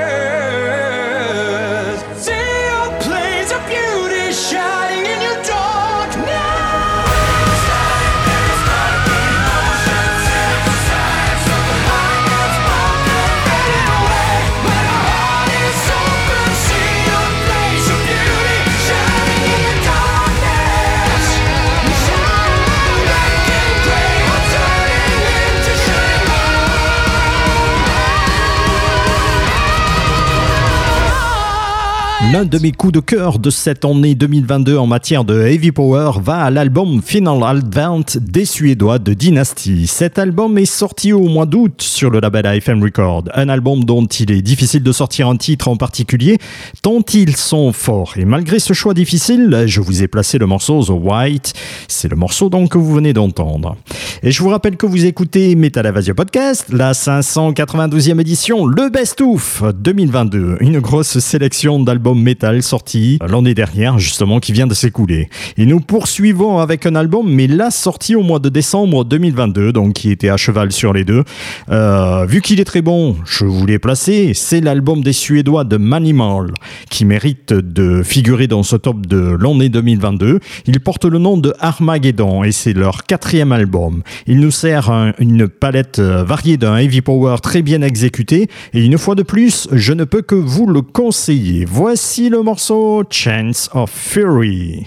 L'un 32.35 32.45
de 32.45 32.59
mes 32.59 32.73
coups 32.73 32.93
de 32.93 32.99
cœur 32.99 33.39
de 33.39 33.49
cette 33.49 33.85
année 33.85 34.17
2022 34.17 34.77
en 34.77 34.89
matière 34.89 35.25
de 35.25 35.41
heavy 35.41 35.71
power 35.71 36.15
va 36.21 36.39
à 36.39 36.51
l'album 36.51 37.01
Final 37.01 37.45
Advent 37.45 38.03
des 38.21 38.45
Suédois 38.45 38.99
de 38.99 39.15
Dynasty. 39.15 39.87
Cet 39.87 40.19
album 40.19 40.59
est 40.59 40.65
sorti 40.65 41.13
au 41.13 41.29
mois 41.29 41.47
d'août 41.47 41.81
sur 41.81 42.11
le 42.11 42.19
label 42.19 42.45
AFM 42.45 42.83
Record, 42.83 43.27
un 43.35 43.49
album 43.49 43.85
dont 43.85 44.05
il 44.07 44.33
est 44.33 44.43
difficile 44.43 44.83
de 44.83 44.91
sortir 44.91 45.29
un 45.29 45.37
titre 45.37 45.69
en 45.69 45.77
particulier, 45.77 46.39
tant 46.83 47.05
ils 47.15 47.37
sont 47.37 47.73
forts. 47.73 48.15
Et 48.17 48.25
malgré 48.25 48.59
ce 48.59 48.73
choix 48.73 48.95
difficile, 48.95 49.67
je 49.67 49.81
vous 49.81 50.03
ai 50.03 50.09
placé 50.09 50.39
le 50.39 50.47
morceau 50.47 50.83
The 50.83 50.91
White, 50.91 51.53
c'est 51.87 52.09
le 52.09 52.17
morceau 52.17 52.51
donc 52.51 52.73
que 52.73 52.79
vous 52.79 52.95
venez 52.95 53.13
d'entendre. 53.13 53.77
Et 54.25 54.33
je 54.33 54.43
vous 54.43 54.49
rappelle 54.49 54.77
que 54.77 54.87
vous 54.87 55.05
écoutez 55.05 55.55
Metal 55.55 55.87
Avasia 55.87 56.15
Podcast, 56.15 56.67
la 56.73 56.95
592e 56.95 58.21
édition, 58.21 58.67
le 58.67 58.89
Best 58.89 59.21
Ouf 59.21 59.63
2022, 59.73 60.57
une 60.59 60.81
grosse 60.81 61.21
sélection 61.21 61.79
d'albums 61.79 62.24
métal 62.25 62.63
sortis 62.63 63.19
l'année 63.29 63.55
dernière 63.55 63.99
justement 63.99 64.41
qui 64.41 64.53
vient 64.53 64.67
de 64.67 64.75
s'écouler. 64.75 65.29
Et 65.57 65.67
nous 65.67 65.81
poursuivons 65.81 66.59
avec 66.59 66.87
un 66.87 66.95
album 66.97 67.31
mais 67.31 67.47
là 67.47 67.71
sorti 67.71 68.17
au 68.17 68.23
mois 68.23 68.39
de 68.41 68.49
décembre 68.49 69.05
2022 69.05 69.73
donc 69.73 69.93
qui 69.93 70.11
était 70.11 70.31
à 70.31 70.37
cheval 70.37 70.73
sur 70.73 70.93
les 70.93 71.05
deux. 71.05 71.23
Euh, 71.71 72.27
vu 72.27 72.41
qu'il 72.41 72.59
est 72.61 72.65
très 72.65 72.83
bon, 72.83 73.17
je 73.25 73.45
vous 73.45 73.67
l'ai 73.67 73.79
placé, 73.79 74.33
c'est 74.35 74.61
l'album 74.61 75.03
des 75.03 75.13
Suédois 75.13 75.65
de 75.65 75.77
Manimal 75.77 76.53
qui 76.91 77.05
mérite 77.05 77.53
de 77.53 78.03
figurer 78.03 78.47
dans 78.47 78.63
ce 78.63 78.77
top 78.77 79.07
de 79.07 79.37
l'année 79.41 79.69
2022. 79.69 80.41
Il 80.67 80.81
porte 80.81 81.05
le 81.05 81.19
nom 81.19 81.37
de 81.37 81.53
Armageddon 81.61 82.43
et 82.45 82.53
c'est 82.53 82.73
leur 82.73 83.05
quatrième 83.05 83.53
album. 83.53 84.03
Il 84.27 84.41
nous 84.41 84.51
sert 84.51 84.91
un- 84.91 85.13
une 85.19 85.47
palette 85.49 85.99
euh, 85.99 86.25
variée 86.25 86.57
d'un 86.57 86.77
heavy 86.79 87.03
power 87.03 87.37
très 87.43 87.61
bien 87.63 87.83
exécuté 87.83 88.49
et 88.73 88.85
une 88.85 88.97
fois 88.99 89.15
de 89.15 89.23
plus, 89.23 89.69
je 89.73 89.93
ne 89.93 90.05
peux 90.05 90.23
que 90.23 90.35
vous 90.35 90.67
le 90.67 90.81
conseiller. 90.83 91.65
Voici 91.69 92.14
le 92.23 92.43
morceau 92.43 93.03
Chance 93.11 93.69
of 93.73 93.91
Fury. 93.91 94.87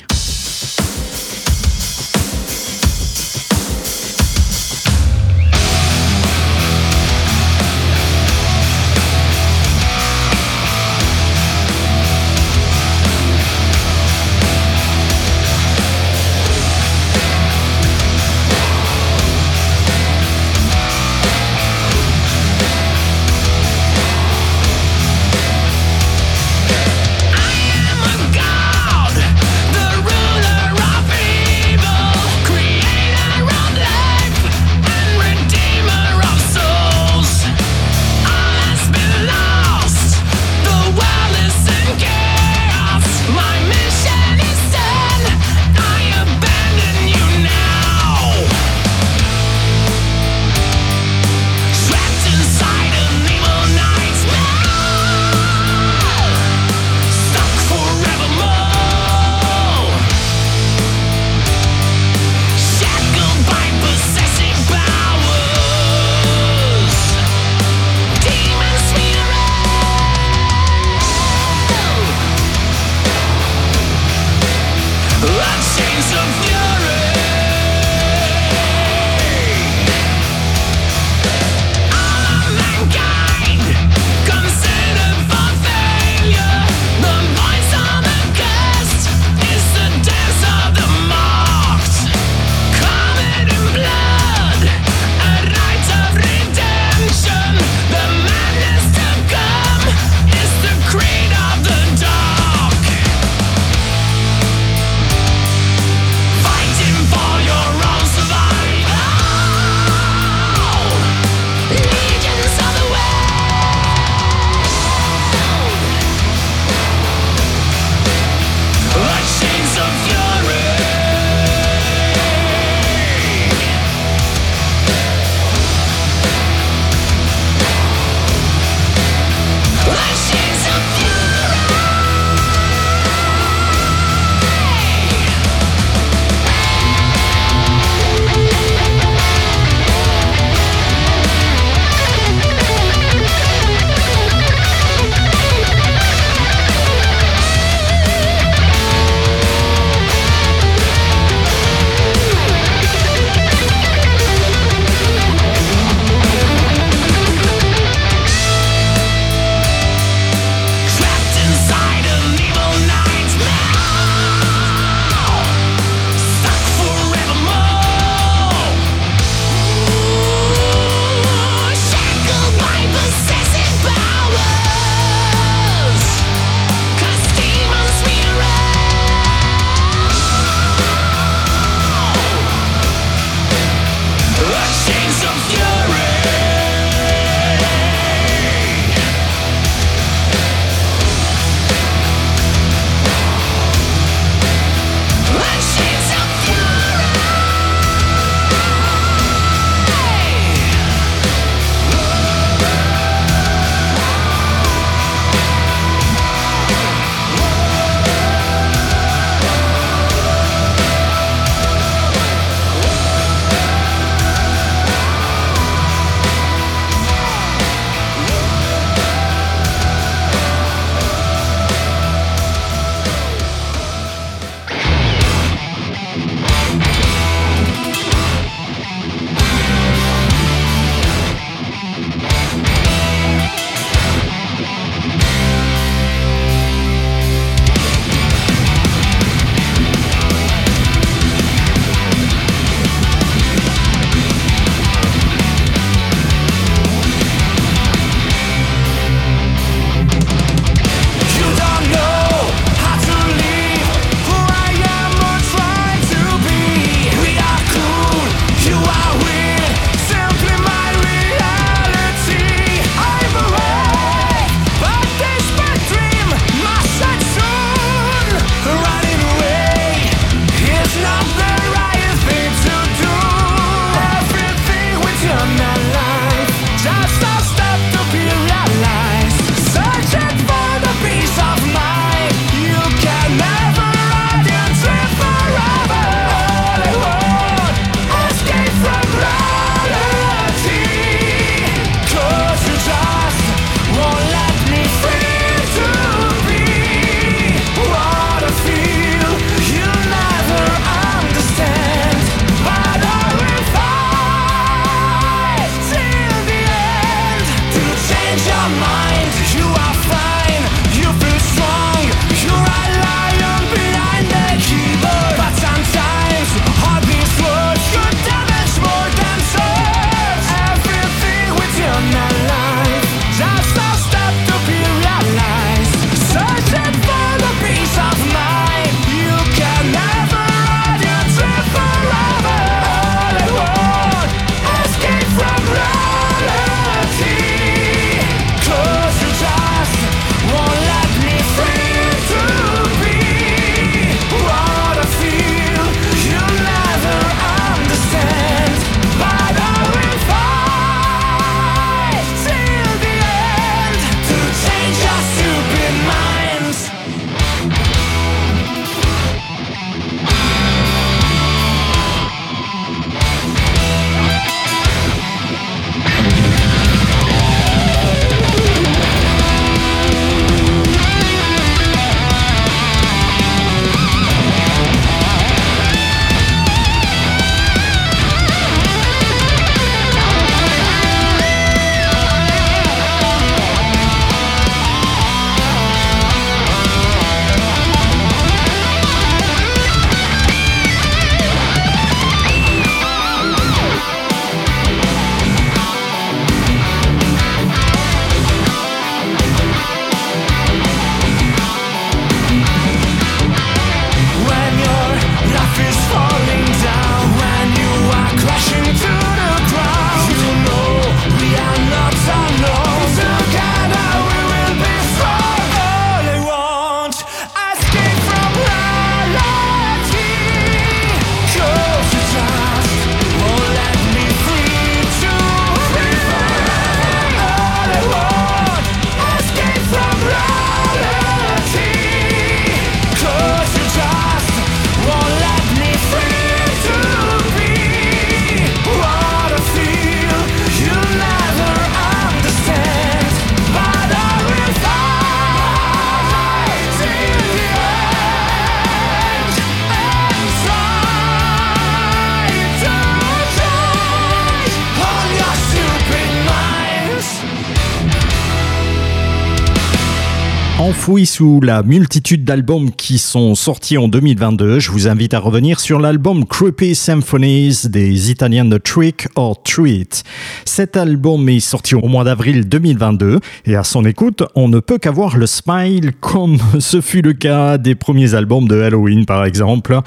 Enfoui 461.07 461.25
sous 461.25 461.61
la 461.61 461.83
multitude 461.83 462.43
d'albums 462.43 462.91
qui 462.91 463.17
sont 463.17 463.55
sortis 463.55 463.97
en 463.97 464.09
2022, 464.09 464.81
je 464.81 464.91
vous 464.91 465.07
invite 465.07 465.33
à 465.33 465.39
revenir 465.39 465.79
sur 465.79 466.01
l'album 466.01 466.45
Creepy 466.45 466.95
Symphonies 466.95 467.83
des 467.85 468.29
Italiens 468.29 468.65
de 468.65 468.77
Trick 468.77 469.29
or 469.35 469.63
Treat. 469.63 470.25
Cet 470.65 470.97
album 470.97 471.47
est 471.47 471.61
sorti 471.61 471.95
au 471.95 472.05
mois 472.07 472.25
d'avril 472.25 472.67
2022 472.67 473.39
et 473.67 473.77
à 473.77 473.85
son 473.85 474.03
écoute, 474.03 474.43
on 474.53 474.67
ne 474.67 474.81
peut 474.81 474.97
qu'avoir 474.97 475.37
le 475.37 475.47
smile 475.47 476.11
comme 476.19 476.57
ce 476.79 476.99
fut 476.99 477.21
le 477.21 477.31
cas 477.31 477.77
des 477.77 477.95
premiers 477.95 478.33
albums 478.33 478.67
de 478.67 478.81
Halloween 478.81 479.25
par 479.25 479.45
exemple. 479.45 479.97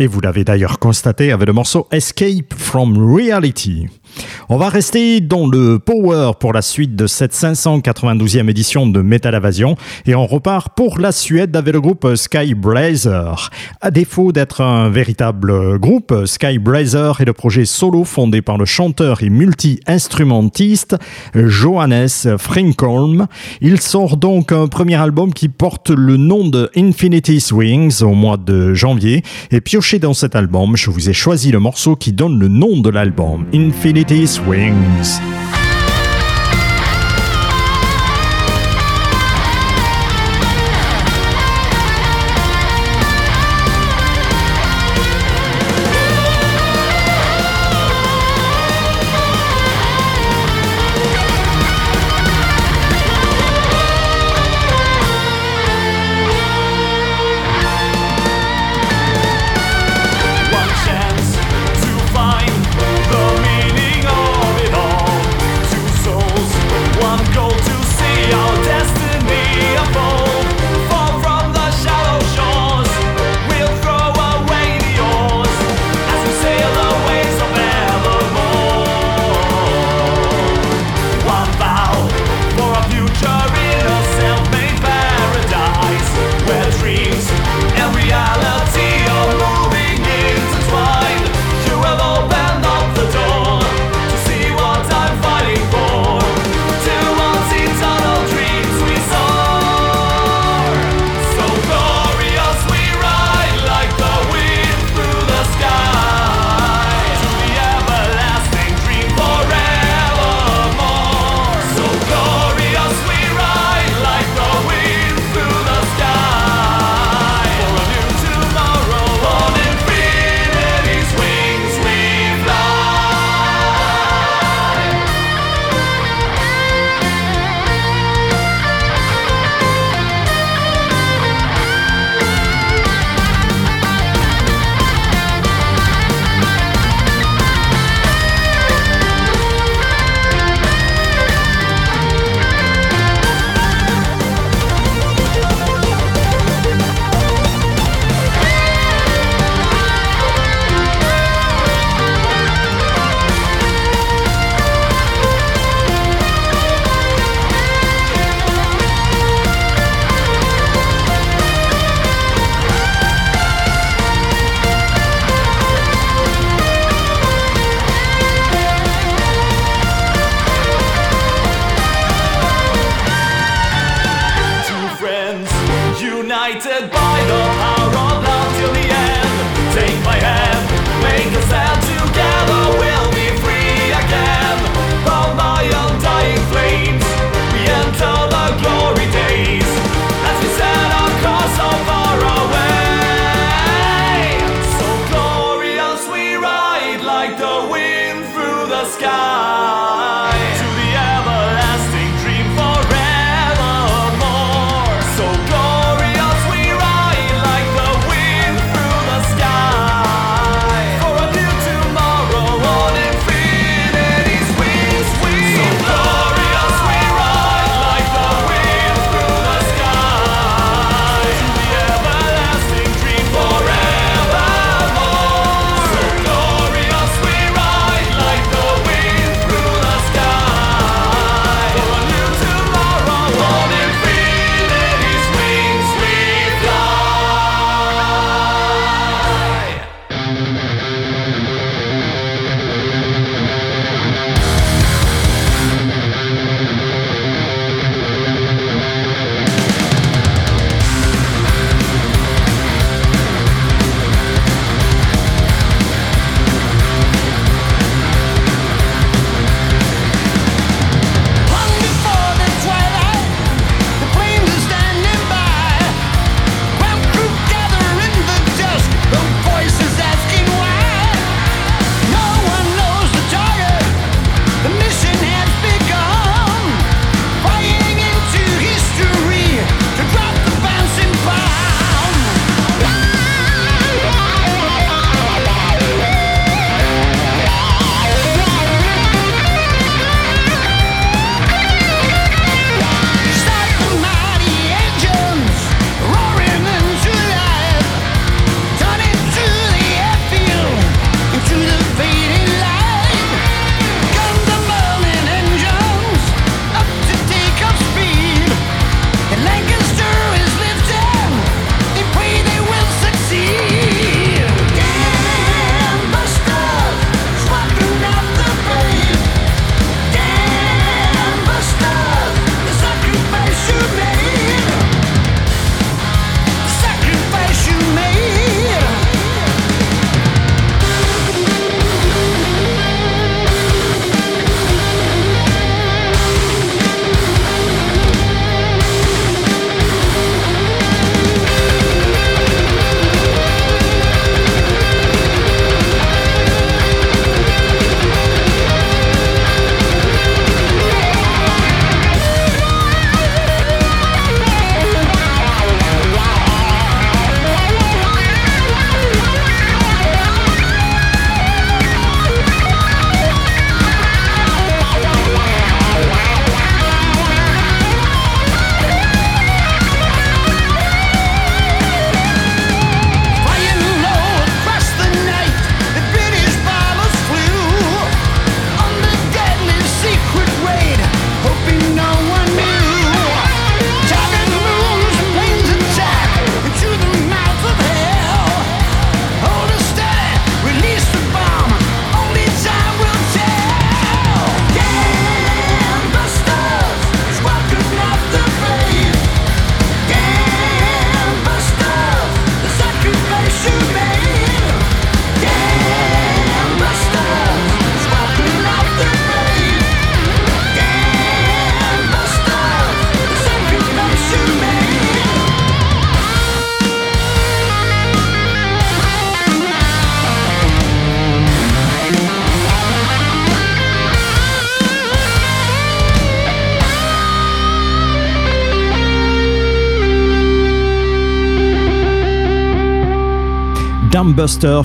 Et 0.00 0.08
vous 0.08 0.20
l'avez 0.20 0.42
d'ailleurs 0.42 0.80
constaté 0.80 1.30
avec 1.30 1.46
le 1.46 1.52
morceau 1.52 1.86
Escape 1.92 2.52
from 2.56 2.98
Reality. 3.14 3.86
On 4.48 4.56
va 4.56 4.70
rester 4.70 5.20
dans 5.20 5.46
le 5.46 5.78
power 5.78 6.32
pour 6.40 6.54
la 6.54 6.62
suite 6.62 6.96
de 6.96 7.06
cette 7.06 7.34
592e 7.34 8.48
édition 8.48 8.86
de 8.86 9.02
Metal 9.02 9.34
Invasion 9.34 9.76
et 10.06 10.14
on 10.14 10.26
repart 10.26 10.74
pour 10.74 10.98
la 10.98 11.12
Suède 11.12 11.54
avec 11.54 11.74
le 11.74 11.82
groupe 11.82 12.14
Sky 12.14 12.54
Blazer. 12.54 13.50
À 13.82 13.90
défaut 13.90 14.32
d'être 14.32 14.62
un 14.62 14.88
véritable 14.88 15.78
groupe, 15.78 16.24
Sky 16.24 16.58
Blazer 16.58 17.20
est 17.20 17.26
le 17.26 17.34
projet 17.34 17.66
solo 17.66 18.04
fondé 18.04 18.40
par 18.40 18.56
le 18.56 18.64
chanteur 18.64 19.22
et 19.22 19.28
multi-instrumentiste 19.28 20.96
Johannes 21.34 22.08
Frinkholm. 22.38 23.26
Il 23.60 23.80
sort 23.80 24.16
donc 24.16 24.52
un 24.52 24.66
premier 24.66 24.96
album 24.96 25.34
qui 25.34 25.50
porte 25.50 25.90
le 25.90 26.16
nom 26.16 26.48
de 26.48 26.70
Infinity 26.74 27.40
Swings 27.40 28.02
au 28.02 28.14
mois 28.14 28.38
de 28.38 28.72
janvier 28.72 29.22
et 29.50 29.60
pioché 29.60 29.98
dans 29.98 30.14
cet 30.14 30.34
album, 30.36 30.74
je 30.74 30.90
vous 30.90 31.10
ai 31.10 31.12
choisi 31.12 31.50
le 31.50 31.58
morceau 31.58 31.96
qui 31.96 32.12
donne 32.12 32.38
le 32.38 32.48
nom 32.48 32.80
de 32.80 32.88
l'album, 32.88 33.44
Infinity 33.52 33.97
Infinity 33.98 34.26
Swings. 34.28 35.57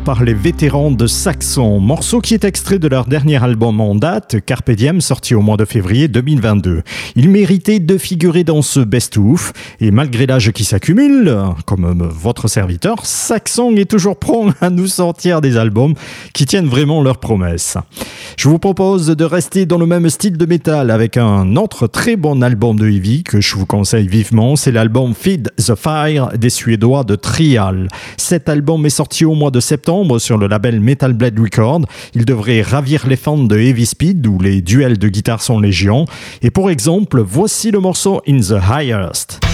Par 0.03 0.25
les 0.25 0.33
vétérans 0.33 0.91
de 0.91 1.07
Saxon, 1.07 1.79
morceau 1.79 2.19
qui 2.19 2.33
est 2.33 2.43
extrait 2.43 2.79
de 2.79 2.89
leur 2.89 3.05
dernier 3.05 3.41
album 3.41 3.79
en 3.79 3.95
date, 3.95 4.35
Carpe 4.45 4.71
Diem, 4.71 4.99
sorti 4.99 5.35
au 5.35 5.41
mois 5.41 5.55
de 5.55 5.63
février 5.63 6.09
2022. 6.09 6.83
Il 7.15 7.29
méritait 7.29 7.79
de 7.79 7.97
figurer 7.97 8.43
dans 8.43 8.61
ce 8.61 8.81
best-of, 8.81 9.53
et 9.79 9.91
malgré 9.91 10.25
l'âge 10.25 10.51
qui 10.51 10.65
s'accumule, 10.65 11.33
comme 11.65 12.09
votre 12.11 12.49
serviteur, 12.49 13.05
Saxon 13.05 13.73
est 13.77 13.89
toujours 13.89 14.17
prompt 14.17 14.53
à 14.59 14.69
nous 14.69 14.87
sortir 14.87 15.39
des 15.39 15.55
albums 15.55 15.93
qui 16.33 16.45
tiennent 16.45 16.67
vraiment 16.67 17.01
leurs 17.01 17.19
promesses. 17.19 17.77
Je 18.37 18.49
vous 18.49 18.59
propose 18.59 19.07
de 19.07 19.23
rester 19.23 19.65
dans 19.65 19.77
le 19.77 19.85
même 19.85 20.09
style 20.09 20.37
de 20.37 20.45
métal 20.45 20.91
avec 20.91 21.15
un 21.15 21.55
autre 21.55 21.87
très 21.87 22.17
bon 22.17 22.43
album 22.43 22.77
de 22.77 22.89
Heavy 22.89 23.23
que 23.23 23.39
je 23.39 23.55
vous 23.55 23.65
conseille 23.65 24.07
vivement, 24.07 24.57
c'est 24.57 24.71
l'album 24.71 25.13
Feed 25.13 25.53
the 25.57 25.75
Fire 25.75 26.37
des 26.37 26.49
Suédois 26.49 27.05
de 27.05 27.15
Trial. 27.15 27.87
Cet 28.17 28.49
album 28.49 28.85
est 28.85 28.89
sorti 28.89 29.23
au 29.23 29.35
mois 29.35 29.51
de 29.53 29.59
septembre 29.61 30.19
sur 30.19 30.37
le 30.37 30.47
label 30.47 30.81
Metal 30.81 31.13
Blade 31.13 31.39
Record. 31.39 31.81
Il 32.13 32.25
devrait 32.25 32.61
ravir 32.61 33.07
les 33.07 33.15
fans 33.15 33.37
de 33.37 33.57
Heavy 33.57 33.85
Speed 33.85 34.27
où 34.27 34.39
les 34.39 34.61
duels 34.61 34.97
de 34.97 35.07
guitare 35.07 35.41
sont 35.41 35.59
légion. 35.59 36.05
Et 36.41 36.49
pour 36.49 36.69
exemple, 36.69 37.21
voici 37.21 37.71
le 37.71 37.79
morceau 37.79 38.21
In 38.27 38.39
the 38.39 38.59
Highest. 38.69 39.52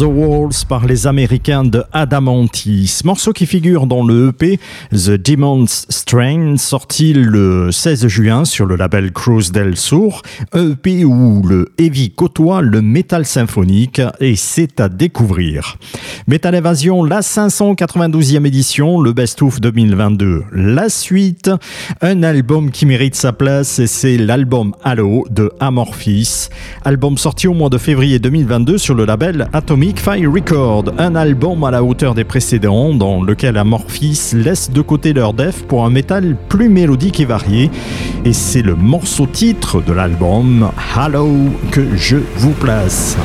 The 0.00 0.04
Walls 0.04 0.64
par 0.66 0.86
les 0.86 1.06
Américains 1.06 1.62
de 1.62 1.84
Adamantis. 1.92 3.00
Morceau 3.04 3.34
qui 3.34 3.44
figure 3.44 3.86
dans 3.86 4.02
le 4.02 4.28
EP 4.28 4.58
The 4.92 5.10
Demon's 5.10 5.84
Strain, 5.90 6.56
sorti 6.56 7.12
le 7.12 7.70
16 7.70 8.06
juin 8.06 8.44
sur 8.46 8.64
le 8.64 8.76
label 8.76 9.12
Cruz 9.12 9.50
del 9.52 9.76
Sur. 9.76 10.22
EP 10.54 11.04
où 11.04 11.42
le 11.46 11.72
heavy 11.78 12.12
côtoie 12.12 12.62
le 12.62 12.80
metal 12.80 13.26
symphonique 13.26 14.00
et 14.20 14.36
c'est 14.36 14.80
à 14.80 14.88
découvrir. 14.88 15.76
Metal 16.26 16.54
Evasion, 16.54 17.04
la 17.04 17.20
592e 17.20 18.46
édition, 18.46 19.00
le 19.02 19.12
Best 19.12 19.42
of 19.42 19.60
2022. 19.60 20.44
La 20.52 20.88
suite, 20.88 21.50
un 22.00 22.22
album 22.22 22.70
qui 22.70 22.86
mérite 22.86 23.16
sa 23.16 23.34
place 23.34 23.78
et 23.78 23.86
c'est 23.86 24.16
l'album 24.16 24.74
Halo 24.82 25.26
de 25.30 25.52
Amorphis. 25.60 26.48
Album 26.86 27.18
sorti 27.18 27.48
au 27.48 27.54
mois 27.54 27.68
de 27.68 27.76
février 27.76 28.18
2022 28.18 28.78
sur 28.78 28.94
le 28.94 29.04
label 29.04 29.48
Atomic 29.52 29.89
Fire 29.98 30.32
Record. 30.32 30.84
Un 30.98 31.14
album 31.14 31.64
à 31.64 31.70
la 31.70 31.82
hauteur 31.82 32.14
des 32.14 32.24
précédents 32.24 32.94
dans 32.94 33.22
lequel 33.22 33.56
Amorphis 33.56 34.32
laisse 34.34 34.70
de 34.70 34.80
côté 34.80 35.12
leur 35.12 35.32
def 35.32 35.64
pour 35.64 35.84
un 35.84 35.90
métal 35.90 36.36
plus 36.48 36.68
mélodique 36.68 37.20
et 37.20 37.24
varié. 37.24 37.70
Et 38.24 38.32
c'est 38.32 38.62
le 38.62 38.74
morceau 38.74 39.26
titre 39.26 39.82
de 39.82 39.92
l'album 39.92 40.70
Halo 40.94 41.28
que 41.70 41.96
je 41.96 42.18
vous 42.36 42.52
place. 42.52 43.16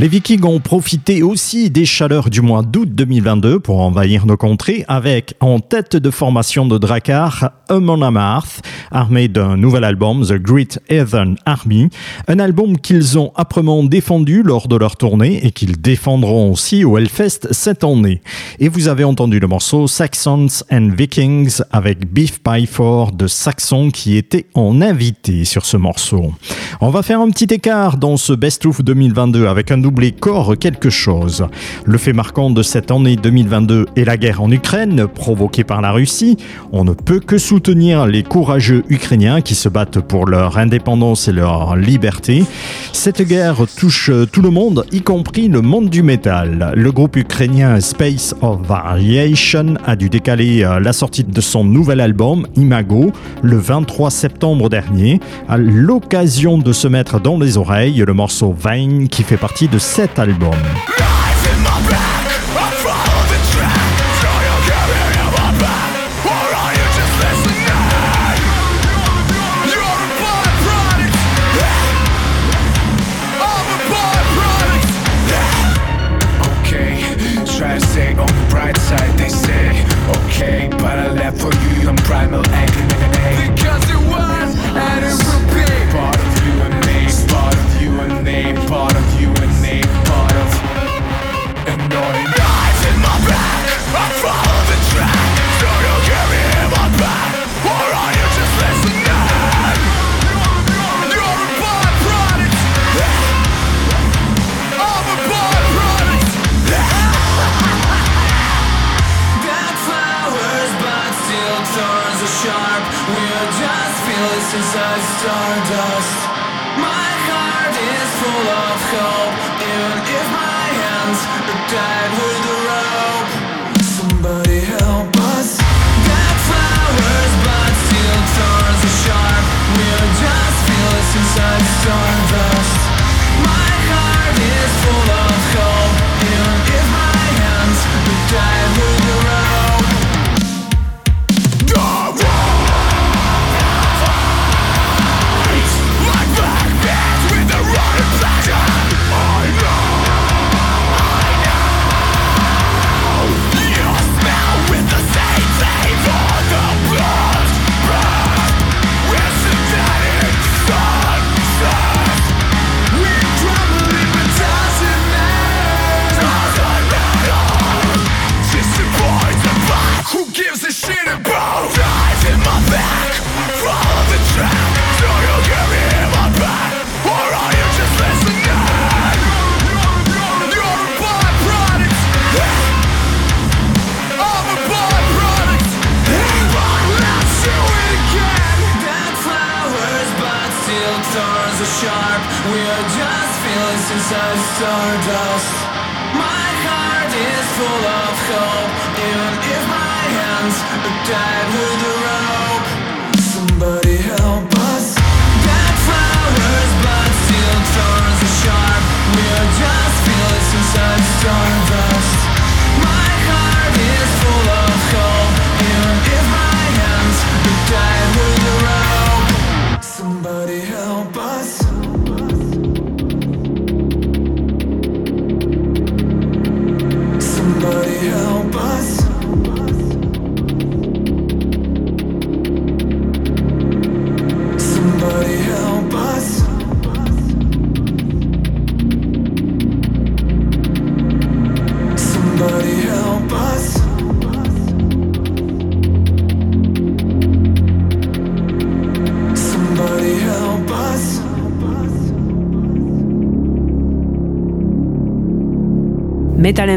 Les 0.00 0.08
Vikings 0.08 0.46
ont 0.46 0.60
profité 0.60 1.22
aussi 1.22 1.68
des 1.68 1.84
chaleurs 1.84 2.30
du 2.30 2.40
mois 2.40 2.62
d'août 2.62 2.88
2022 2.90 3.60
pour 3.60 3.82
envahir 3.82 4.24
nos 4.24 4.38
contrées 4.38 4.82
avec 4.88 5.34
en 5.40 5.60
tête 5.60 5.94
de 5.94 6.10
formation 6.10 6.64
de 6.64 6.78
Drakkar 6.78 7.50
Amon 7.68 8.00
Amarth, 8.00 8.62
armé 8.90 9.28
d'un 9.28 9.58
nouvel 9.58 9.84
album 9.84 10.24
The 10.24 10.38
Great 10.38 10.80
Heathen 10.88 11.36
Army, 11.44 11.90
un 12.28 12.38
album 12.38 12.78
qu'ils 12.78 13.18
ont 13.18 13.30
âprement 13.36 13.84
défendu 13.84 14.42
lors 14.42 14.68
de 14.68 14.76
leur 14.76 14.96
tournée 14.96 15.44
et 15.44 15.50
qu'ils 15.50 15.78
défendront 15.78 16.50
aussi 16.50 16.82
au 16.82 16.96
Hellfest 16.96 17.48
cette 17.50 17.84
année. 17.84 18.22
Et 18.58 18.70
vous 18.70 18.88
avez 18.88 19.04
entendu 19.04 19.38
le 19.38 19.48
morceau 19.48 19.86
Saxons 19.86 20.64
and 20.72 20.92
Vikings 20.96 21.60
avec 21.72 22.10
Beef 22.10 22.42
Byford 22.42 23.12
de 23.12 23.26
Saxon 23.26 23.90
qui 23.90 24.16
était 24.16 24.46
en 24.54 24.80
invité 24.80 25.44
sur 25.44 25.66
ce 25.66 25.76
morceau. 25.76 26.32
On 26.80 26.88
va 26.88 27.02
faire 27.02 27.20
un 27.20 27.28
petit 27.28 27.52
écart 27.52 27.98
dans 27.98 28.16
ce 28.16 28.32
Best 28.32 28.64
of 28.64 28.82
2022 28.82 29.46
avec 29.46 29.70
un 29.70 29.89
corps 30.18 30.56
quelque 30.58 30.90
chose. 30.90 31.46
Le 31.84 31.98
fait 31.98 32.12
marquant 32.12 32.50
de 32.50 32.62
cette 32.62 32.90
année 32.90 33.16
2022 33.16 33.86
est 33.96 34.04
la 34.04 34.16
guerre 34.16 34.42
en 34.42 34.50
Ukraine 34.50 35.06
provoquée 35.06 35.64
par 35.64 35.80
la 35.80 35.92
Russie. 35.92 36.36
On 36.72 36.84
ne 36.84 36.92
peut 36.92 37.20
que 37.20 37.38
soutenir 37.38 38.06
les 38.06 38.22
courageux 38.22 38.82
Ukrainiens 38.88 39.40
qui 39.40 39.54
se 39.54 39.68
battent 39.68 40.00
pour 40.00 40.26
leur 40.26 40.58
indépendance 40.58 41.28
et 41.28 41.32
leur 41.32 41.76
liberté. 41.76 42.44
Cette 42.92 43.22
guerre 43.22 43.56
touche 43.76 44.10
tout 44.32 44.42
le 44.42 44.50
monde, 44.50 44.84
y 44.92 45.02
compris 45.02 45.48
le 45.48 45.60
monde 45.60 45.90
du 45.90 46.02
métal. 46.02 46.72
Le 46.76 46.92
groupe 46.92 47.16
ukrainien 47.16 47.80
Space 47.80 48.34
of 48.42 48.60
Variation 48.66 49.74
a 49.86 49.96
dû 49.96 50.08
décaler 50.08 50.64
euh, 50.64 50.80
la 50.80 50.92
sortie 50.92 51.24
de 51.24 51.40
son 51.40 51.64
nouvel 51.64 52.00
album 52.00 52.46
Imago 52.56 53.12
le 53.42 53.56
23 53.56 54.10
septembre 54.10 54.68
dernier 54.68 55.20
à 55.48 55.56
l'occasion 55.56 56.58
de 56.58 56.72
se 56.72 56.88
mettre 56.88 57.20
dans 57.20 57.38
les 57.38 57.56
oreilles 57.56 58.04
le 58.06 58.12
morceau 58.12 58.54
Vine 58.64 59.08
qui 59.08 59.22
fait 59.22 59.36
partie 59.36 59.68
de 59.68 59.78
cet 59.80 60.18
album. 60.18 60.52
Okay, 60.52 62.19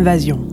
Metal 0.01 0.52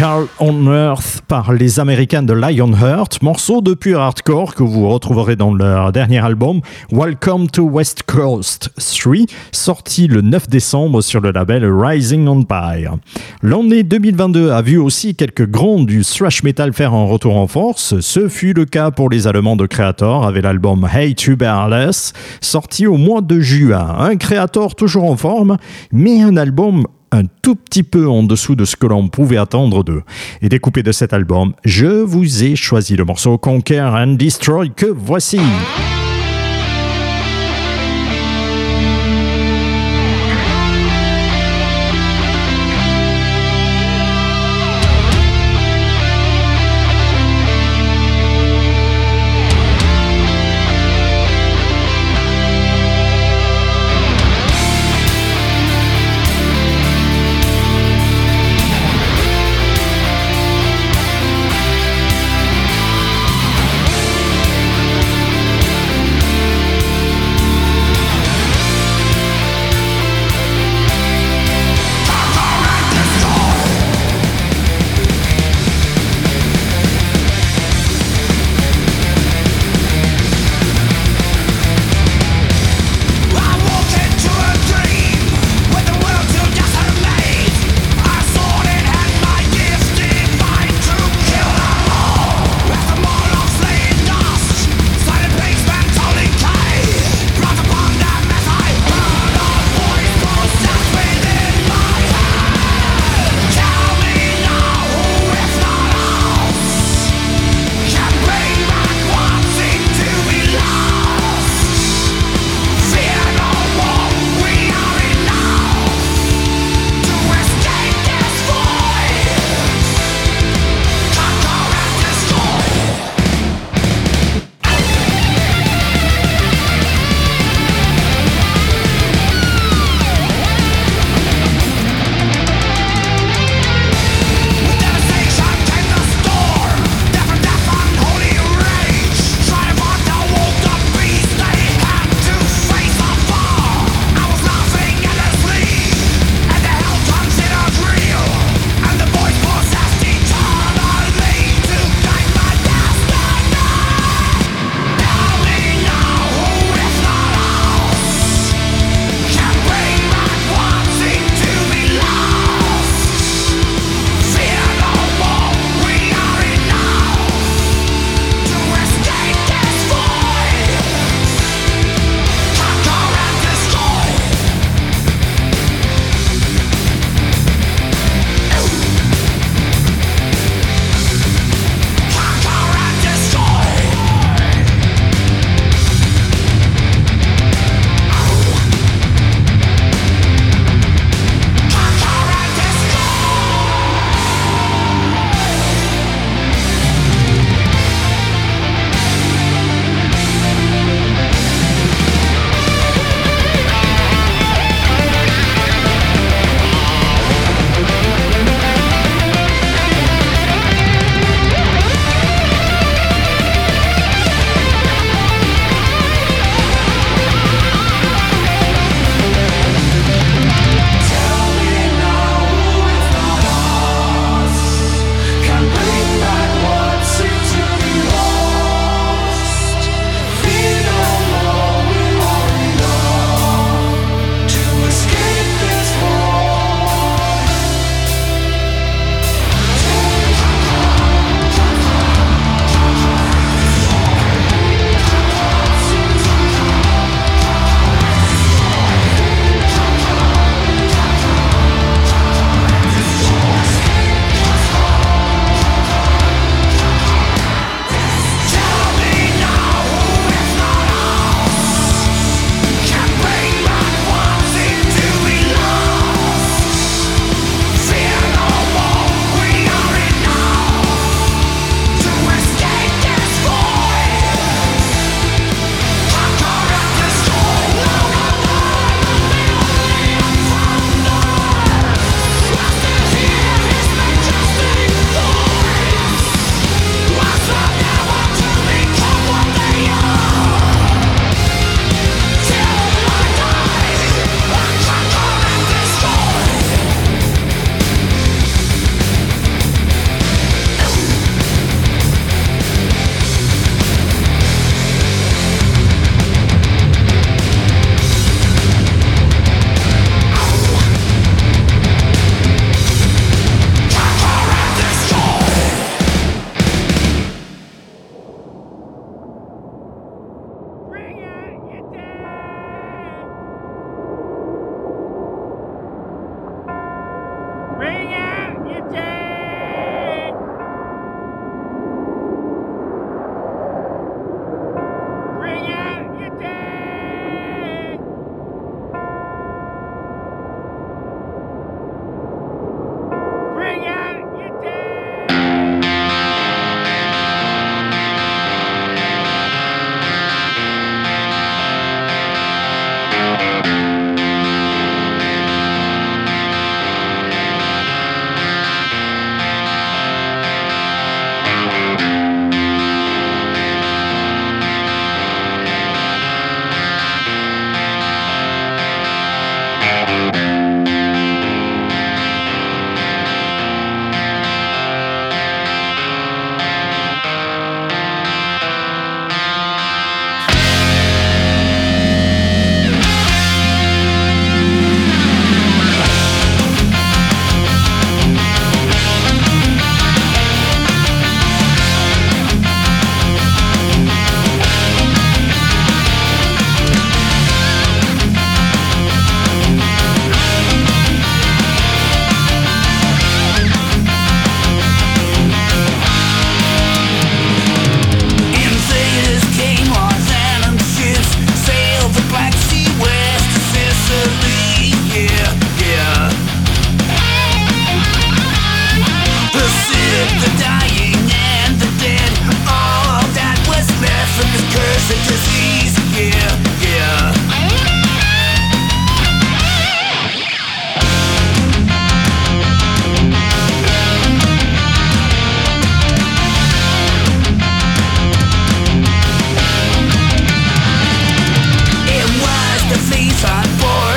Hell 0.00 0.28
on 0.38 0.72
Earth 0.72 1.22
par 1.26 1.52
les 1.52 1.80
Américains 1.80 2.22
de 2.22 2.32
Lionheart, 2.32 3.20
morceau 3.20 3.60
de 3.60 3.74
pur 3.74 4.00
hardcore 4.00 4.54
que 4.54 4.62
vous 4.62 4.88
retrouverez 4.88 5.34
dans 5.34 5.52
leur 5.52 5.90
dernier 5.90 6.24
album 6.24 6.60
Welcome 6.92 7.50
to 7.50 7.64
West 7.64 8.04
Coast 8.04 8.70
3, 8.76 9.26
sorti 9.50 10.06
le 10.06 10.20
9 10.20 10.48
décembre 10.48 11.00
sur 11.02 11.20
le 11.20 11.32
label 11.32 11.64
Rising 11.64 12.28
Empire. 12.28 12.98
L'année 13.42 13.82
2022 13.82 14.52
a 14.52 14.62
vu 14.62 14.78
aussi 14.78 15.16
quelques 15.16 15.50
grands 15.50 15.82
du 15.82 16.04
thrash 16.04 16.44
metal 16.44 16.72
faire 16.72 16.94
un 16.94 17.06
retour 17.06 17.36
en 17.36 17.48
force. 17.48 17.98
Ce 17.98 18.28
fut 18.28 18.52
le 18.52 18.66
cas 18.66 18.92
pour 18.92 19.10
les 19.10 19.26
Allemands 19.26 19.56
de 19.56 19.66
Creator 19.66 20.24
avec 20.24 20.44
l'album 20.44 20.88
Hey 20.92 21.16
Tuberless, 21.16 22.12
sorti 22.40 22.86
au 22.86 22.98
mois 22.98 23.20
de 23.20 23.40
juin. 23.40 23.96
Un 23.98 24.14
Creator 24.14 24.76
toujours 24.76 25.10
en 25.10 25.16
forme, 25.16 25.56
mais 25.90 26.22
un 26.22 26.36
album 26.36 26.86
un 27.12 27.24
tout 27.42 27.56
petit 27.56 27.82
peu 27.82 28.08
en 28.08 28.22
dessous 28.22 28.54
de 28.54 28.64
ce 28.64 28.76
que 28.76 28.86
l'on 28.86 29.08
pouvait 29.08 29.36
attendre 29.36 29.84
d'eux. 29.84 30.02
Et 30.42 30.48
découpé 30.48 30.82
de 30.82 30.92
cet 30.92 31.12
album, 31.12 31.54
je 31.64 31.86
vous 31.86 32.44
ai 32.44 32.56
choisi 32.56 32.96
le 32.96 33.04
morceau 33.04 33.38
Conquer 33.38 33.80
and 33.80 34.14
Destroy 34.14 34.70
que 34.70 34.86
voici. 34.86 35.40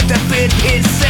the 0.07 0.17
fit 0.29 0.53
is 0.73 1.00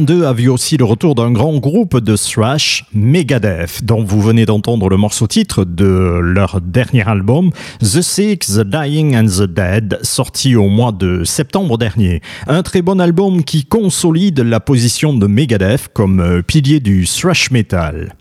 2022 0.00 0.26
a 0.26 0.32
vu 0.32 0.48
aussi 0.48 0.76
le 0.76 0.84
retour 0.84 1.14
d'un 1.14 1.30
grand 1.32 1.56
groupe 1.58 1.98
de 1.98 2.16
thrash, 2.16 2.84
Megadeth, 2.92 3.84
dont 3.84 4.04
vous 4.04 4.20
venez 4.20 4.46
d'entendre 4.46 4.88
le 4.88 4.96
morceau 4.96 5.26
titre 5.26 5.64
de 5.64 6.20
leur 6.22 6.60
dernier 6.60 7.08
album, 7.08 7.50
The 7.80 8.00
Sick, 8.00 8.46
The 8.46 8.60
Dying 8.60 9.16
and 9.16 9.26
The 9.26 9.42
Dead, 9.42 9.98
sorti 10.02 10.54
au 10.54 10.68
mois 10.68 10.92
de 10.92 11.24
septembre 11.24 11.78
dernier. 11.78 12.20
Un 12.46 12.62
très 12.62 12.82
bon 12.82 13.00
album 13.00 13.42
qui 13.42 13.64
consolide 13.64 14.40
la 14.40 14.60
position 14.60 15.14
de 15.14 15.26
Megadeth 15.26 15.88
comme 15.92 16.20
euh, 16.20 16.42
pilier 16.42 16.80
du 16.80 17.06
thrash 17.06 17.50
metal. 17.50 18.14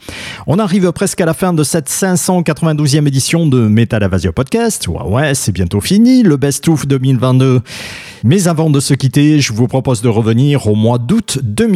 On 0.47 0.57
arrive 0.59 0.91
presque 0.93 1.21
à 1.21 1.25
la 1.25 1.33
fin 1.33 1.53
de 1.53 1.63
cette 1.63 1.89
592e 1.89 3.07
édition 3.07 3.45
de 3.45 3.67
Metal 3.67 4.01
Avasia 4.01 4.31
Podcast. 4.31 4.87
Ouais, 4.87 5.03
ouais, 5.03 5.35
c'est 5.35 5.51
bientôt 5.51 5.81
fini, 5.81 6.23
le 6.23 6.37
best-of 6.37 6.87
2022. 6.87 7.61
Mais 8.23 8.47
avant 8.47 8.69
de 8.69 8.79
se 8.79 8.93
quitter, 8.95 9.39
je 9.39 9.53
vous 9.53 9.67
propose 9.67 10.01
de 10.01 10.09
revenir 10.09 10.67
au 10.67 10.75
mois 10.75 10.97
d'août 10.97 11.39
2022 11.43 11.66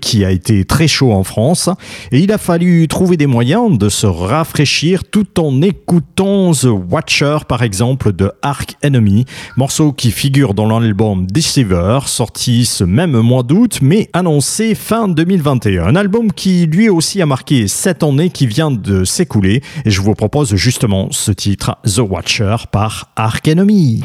qui 0.00 0.24
a 0.24 0.30
été 0.30 0.64
très 0.64 0.88
chaud 0.88 1.12
en 1.12 1.24
France 1.24 1.68
et 2.10 2.18
il 2.18 2.32
a 2.32 2.38
fallu 2.38 2.88
trouver 2.88 3.16
des 3.16 3.26
moyens 3.26 3.78
de 3.78 3.88
se 3.88 4.06
rafraîchir 4.06 5.04
tout 5.04 5.40
en 5.40 5.62
écoutant 5.62 6.52
The 6.52 6.68
Watcher 6.90 7.38
par 7.48 7.62
exemple 7.62 8.12
de 8.12 8.32
Ark 8.42 8.76
Enemy, 8.82 9.24
morceau 9.56 9.92
qui 9.92 10.10
figure 10.10 10.54
dans 10.54 10.66
l'album 10.66 11.26
Deceiver 11.26 12.00
sorti 12.06 12.64
ce 12.64 12.84
même 12.84 13.18
mois 13.20 13.42
d'août 13.42 13.78
mais 13.82 14.08
annoncé 14.12 14.74
fin 14.74 15.08
2021. 15.08 15.86
Un 15.86 15.96
album 15.96 16.32
qui 16.32 16.66
lui 16.66 16.88
aussi 16.88 17.22
a 17.22 17.26
marqué 17.26 17.68
cette 17.68 18.02
année 18.02 18.30
qui 18.30 18.46
vient 18.46 18.70
de 18.70 19.04
s'écouler 19.04 19.62
et 19.84 19.90
je 19.90 20.00
vous 20.00 20.14
propose 20.14 20.54
justement 20.56 21.08
ce 21.10 21.30
titre 21.30 21.76
The 21.84 22.00
Watcher 22.00 22.56
par 22.72 23.10
Ark 23.16 23.46
Enemy. 23.46 24.02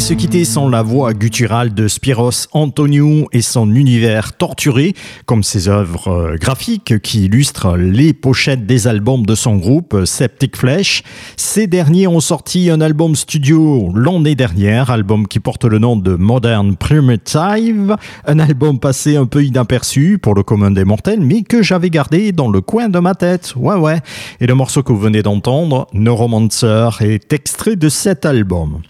Se 0.00 0.12
quitter 0.14 0.44
sans 0.44 0.68
la 0.68 0.82
voix 0.82 1.14
gutturale 1.14 1.72
de 1.72 1.86
Spiros 1.86 2.48
Antoniou 2.52 3.28
et 3.32 3.42
son 3.42 3.72
univers 3.74 4.32
torturé, 4.32 4.94
comme 5.24 5.42
ses 5.42 5.68
œuvres 5.68 6.08
euh, 6.08 6.36
graphiques 6.36 7.00
qui 7.00 7.26
illustrent 7.26 7.76
les 7.76 8.12
pochettes 8.12 8.66
des 8.66 8.88
albums 8.88 9.24
de 9.24 9.34
son 9.34 9.56
groupe 9.56 10.04
Septic 10.04 10.56
Flesh. 10.56 11.04
Ces 11.36 11.66
derniers 11.66 12.08
ont 12.08 12.20
sorti 12.20 12.70
un 12.70 12.80
album 12.80 13.14
studio 13.14 13.92
l'année 13.94 14.34
dernière, 14.34 14.90
album 14.90 15.28
qui 15.28 15.38
porte 15.38 15.64
le 15.64 15.78
nom 15.78 15.96
de 15.96 16.16
Modern 16.16 16.76
Primitive, 16.76 17.96
un 18.26 18.38
album 18.40 18.80
passé 18.80 19.16
un 19.16 19.26
peu 19.26 19.44
inaperçu 19.44 20.18
pour 20.18 20.34
le 20.34 20.42
commun 20.42 20.72
des 20.72 20.84
mortels, 20.84 21.20
mais 21.20 21.42
que 21.42 21.62
j'avais 21.62 21.90
gardé 21.90 22.32
dans 22.32 22.48
le 22.48 22.60
coin 22.60 22.88
de 22.88 22.98
ma 22.98 23.14
tête. 23.14 23.54
Ouais, 23.56 23.76
ouais. 23.76 24.00
Et 24.40 24.46
le 24.46 24.54
morceau 24.54 24.82
que 24.82 24.92
vous 24.92 24.98
venez 24.98 25.22
d'entendre, 25.22 25.86
Neuromancer, 25.92 26.90
est 27.00 27.32
extrait 27.32 27.76
de 27.76 27.88
cet 27.88 28.26
album. 28.26 28.80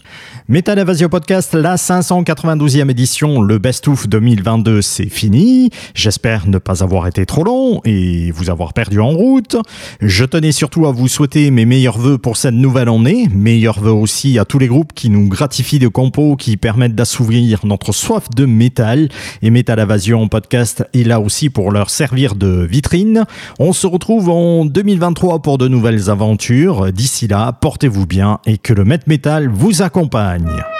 Metal 0.47 0.77
Evasion 0.77 1.09
Podcast, 1.09 1.55
la 1.55 1.75
592e 1.75 2.91
édition, 2.91 3.41
le 3.41 3.57
Best 3.57 3.87
of 3.87 4.07
2022, 4.07 4.83
c'est 4.83 5.09
fini. 5.09 5.71
J'espère 5.95 6.47
ne 6.47 6.59
pas 6.59 6.83
avoir 6.83 7.07
été 7.07 7.25
trop 7.25 7.43
long 7.43 7.81
et 7.83 8.29
vous 8.29 8.51
avoir 8.51 8.73
perdu 8.73 8.99
en 8.99 9.09
route. 9.09 9.55
Je 10.01 10.23
tenais 10.23 10.51
surtout 10.51 10.85
à 10.85 10.91
vous 10.91 11.07
souhaiter 11.07 11.49
mes 11.49 11.65
meilleurs 11.65 11.97
voeux 11.97 12.19
pour 12.19 12.37
cette 12.37 12.53
nouvelle 12.53 12.89
année. 12.89 13.27
Meilleurs 13.33 13.79
voeux 13.79 13.89
aussi 13.89 14.37
à 14.37 14.45
tous 14.45 14.59
les 14.59 14.67
groupes 14.67 14.93
qui 14.93 15.09
nous 15.09 15.27
gratifient 15.29 15.79
de 15.79 15.87
compos 15.87 16.35
qui 16.35 16.57
permettent 16.57 16.93
d'assouvir 16.93 17.65
notre 17.65 17.91
soif 17.91 18.29
de 18.29 18.45
métal. 18.45 19.09
Et 19.41 19.49
Metal 19.49 19.79
Evasion 19.79 20.27
Podcast 20.27 20.87
est 20.93 21.07
là 21.07 21.19
aussi 21.19 21.49
pour 21.49 21.71
leur 21.71 21.89
servir 21.89 22.35
de 22.35 22.67
vitrine. 22.69 23.23
On 23.57 23.73
se 23.73 23.87
retrouve 23.87 24.29
en 24.29 24.65
2023 24.65 25.41
pour 25.41 25.57
de 25.57 25.67
nouvelles 25.67 26.11
aventures. 26.11 26.93
D'ici 26.93 27.27
là, 27.27 27.51
portez-vous 27.51 28.05
bien 28.05 28.37
et 28.45 28.59
que 28.59 28.73
le 28.73 28.85
Met 28.85 28.99
Metal 29.07 29.49
vous 29.49 29.81
accompagne. 29.81 30.34
Анне. 30.35 30.74